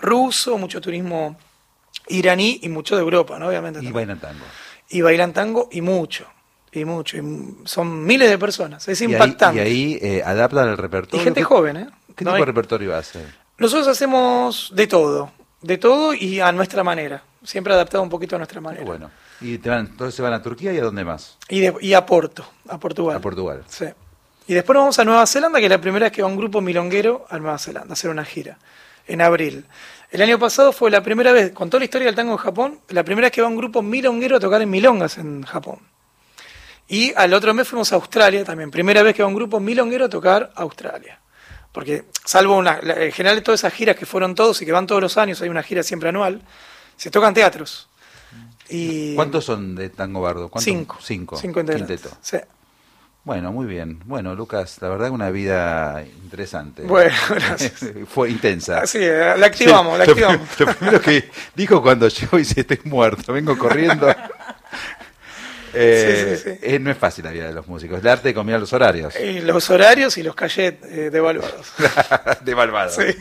ruso, 0.00 0.56
mucho 0.56 0.80
turismo 0.80 1.36
iraní 2.06 2.60
y 2.62 2.68
mucho 2.68 2.94
de 2.94 3.02
Europa, 3.02 3.40
¿no? 3.40 3.48
Obviamente. 3.48 3.80
Y 3.80 3.82
también. 3.82 3.94
bailan 3.94 4.20
tango. 4.20 4.44
Y 4.88 5.00
bailan 5.00 5.32
tango 5.32 5.68
y 5.72 5.80
mucho, 5.80 6.26
y 6.70 6.84
mucho. 6.84 7.16
y 7.18 7.22
son 7.64 8.04
miles 8.06 8.30
de 8.30 8.38
personas, 8.38 8.86
es 8.86 9.00
Y 9.00 9.06
ahí, 9.06 9.12
impactante. 9.12 9.58
y 9.60 9.60
ahí 9.66 9.98
eh, 10.00 10.22
adaptan 10.24 10.68
el 10.68 10.76
repertorio. 10.78 11.20
Y 11.20 11.24
gente 11.24 11.40
¿Qué- 11.40 11.44
joven, 11.44 11.76
¿eh? 11.76 11.86
¿Qué 12.14 12.24
No 12.24 12.30
tipo 12.30 12.34
hay- 12.36 12.40
de 12.42 12.46
repertorio 12.46 12.96
hace? 12.96 13.24
Nosotros 13.58 13.88
hacemos 13.88 14.70
de 14.74 14.86
todo, 14.86 15.32
de 15.62 15.78
todo 15.78 16.14
y 16.14 16.40
a 16.40 16.52
nuestra 16.52 16.84
manera, 16.84 17.22
siempre 17.42 17.72
adaptado 17.74 18.02
un 18.02 18.08
poquito 18.08 18.36
a 18.36 18.38
nuestra 18.38 18.60
manera. 18.60 18.84
Bueno. 18.84 19.10
Y 19.40 19.58
te 19.58 19.68
van, 19.68 19.80
entonces 19.86 20.14
se 20.14 20.22
van 20.22 20.32
a 20.32 20.42
Turquía 20.42 20.72
y 20.72 20.78
a 20.78 20.82
dónde 20.84 21.04
más? 21.04 21.36
Y, 21.48 21.60
de- 21.60 21.74
y 21.80 21.94
a 21.94 22.04
Porto, 22.06 22.44
a 22.68 22.78
Portugal. 22.78 23.16
A 23.16 23.20
Portugal. 23.20 23.62
Sí. 23.68 23.86
Y 24.48 24.54
después 24.54 24.74
nos 24.74 24.82
vamos 24.82 24.98
a 24.98 25.04
Nueva 25.04 25.26
Zelanda, 25.26 25.58
que 25.58 25.66
es 25.66 25.70
la 25.70 25.80
primera 25.80 26.06
vez 26.06 26.12
que 26.12 26.22
va 26.22 26.28
un 26.28 26.36
grupo 26.36 26.60
milonguero 26.60 27.26
a 27.28 27.38
Nueva 27.38 27.58
Zelanda 27.58 27.90
a 27.90 27.92
hacer 27.92 28.10
una 28.10 28.24
gira, 28.24 28.58
en 29.06 29.20
abril. 29.20 29.66
El 30.10 30.22
año 30.22 30.38
pasado 30.38 30.72
fue 30.72 30.90
la 30.90 31.02
primera 31.02 31.32
vez, 31.32 31.52
con 31.52 31.68
toda 31.68 31.80
la 31.80 31.84
historia 31.84 32.06
del 32.06 32.14
tango 32.14 32.32
en 32.32 32.38
Japón, 32.38 32.80
la 32.88 33.04
primera 33.04 33.26
vez 33.26 33.32
que 33.32 33.42
va 33.42 33.48
un 33.48 33.56
grupo 33.56 33.82
milonguero 33.82 34.36
a 34.36 34.40
tocar 34.40 34.62
en 34.62 34.70
milongas 34.70 35.18
en 35.18 35.42
Japón. 35.42 35.80
Y 36.88 37.12
al 37.14 37.34
otro 37.34 37.52
mes 37.52 37.68
fuimos 37.68 37.92
a 37.92 37.96
Australia 37.96 38.44
también, 38.44 38.70
primera 38.70 39.02
vez 39.02 39.14
que 39.14 39.22
va 39.22 39.28
un 39.28 39.34
grupo 39.34 39.60
milonguero 39.60 40.06
a 40.06 40.08
tocar 40.08 40.50
a 40.54 40.62
Australia. 40.62 41.20
Porque, 41.72 42.06
salvo 42.24 42.56
una, 42.56 42.80
en 42.82 43.12
general 43.12 43.42
todas 43.42 43.60
esas 43.60 43.72
giras 43.72 43.96
que 43.96 44.06
fueron 44.06 44.34
todos 44.34 44.60
y 44.62 44.66
que 44.66 44.72
van 44.72 44.86
todos 44.86 45.00
los 45.00 45.16
años, 45.18 45.40
hay 45.42 45.48
una 45.48 45.62
gira 45.62 45.82
siempre 45.82 46.08
anual, 46.08 46.42
se 46.96 47.10
tocan 47.10 47.34
teatros. 47.34 47.88
Y 48.68 49.14
¿Cuántos 49.14 49.44
son 49.44 49.74
de 49.74 49.88
tango 49.90 50.20
bardo? 50.20 50.48
¿Cuántos? 50.48 50.64
Cinco. 50.64 50.98
Cinco. 51.00 51.36
Cinco. 51.36 51.64
Quinteto. 51.64 52.10
Sí. 52.20 52.38
Bueno, 53.28 53.52
muy 53.52 53.66
bien. 53.66 54.00
Bueno, 54.06 54.34
Lucas, 54.34 54.78
la 54.80 54.88
verdad 54.88 55.10
una 55.10 55.30
vida 55.30 56.02
interesante. 56.22 56.82
Bueno, 56.84 57.14
gracias. 57.28 57.84
Fue 58.08 58.30
intensa. 58.30 58.80
Así, 58.80 58.98
eh, 59.02 59.34
la 59.36 59.46
activamos, 59.46 59.92
Sí, 59.92 59.98
la 60.06 60.12
activamos. 60.12 60.60
Lo, 60.60 60.74
primero 60.74 61.00
que 61.00 61.30
dijo 61.54 61.82
cuando 61.82 62.08
yo 62.08 62.26
dice 62.38 62.60
estoy 62.60 62.80
muerto, 62.84 63.34
vengo 63.34 63.58
corriendo. 63.58 64.08
Eh, 65.74 66.36
Sí, 66.38 66.50
sí, 66.50 66.50
sí. 66.50 66.58
eh, 66.62 66.78
no 66.78 66.90
es 66.90 66.96
fácil 66.98 67.24
la 67.24 67.30
vida 67.30 67.46
de 67.48 67.52
los 67.52 67.66
músicos. 67.66 68.00
El 68.00 68.08
arte 68.08 68.28
de 68.28 68.34
combinar 68.34 68.60
los 68.60 68.72
horarios. 68.72 69.14
Y 69.18 69.40
los 69.40 69.70
horarios 69.70 70.16
y 70.18 70.22
los 70.22 70.34
eh, 70.38 71.10
devaluados. 71.12 71.72
de 72.44 72.54
malvado. 72.54 72.90
Sí. 72.90 73.14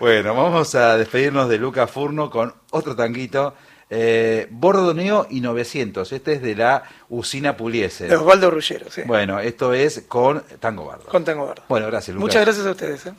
Bueno, 0.00 0.34
vamos 0.34 0.74
a 0.74 0.96
despedirnos 0.96 1.48
de 1.48 1.58
Lucas 1.58 1.90
Furno 1.90 2.30
con 2.30 2.54
otro 2.70 2.96
tanguito. 2.96 3.54
Eh, 3.90 4.48
Bordoneo 4.50 5.26
y 5.30 5.40
900. 5.40 6.10
Este 6.12 6.32
es 6.32 6.42
de 6.42 6.56
la 6.56 6.82
usina 7.08 7.56
Puliese. 7.56 8.08
De 8.08 8.16
Osvaldo 8.16 8.50
Ruggero, 8.50 8.86
sí. 8.90 9.02
Bueno, 9.06 9.38
esto 9.40 9.72
es 9.74 10.04
con 10.08 10.42
Tango 10.58 10.86
Bardo. 10.86 11.04
Con 11.04 11.24
Tango 11.24 11.46
Verde. 11.48 11.62
Bueno, 11.68 11.86
gracias, 11.86 12.14
Lucas. 12.14 12.26
Muchas 12.28 12.44
gracias 12.44 12.66
a 12.66 12.70
ustedes. 12.70 13.06
¿eh? 13.06 13.12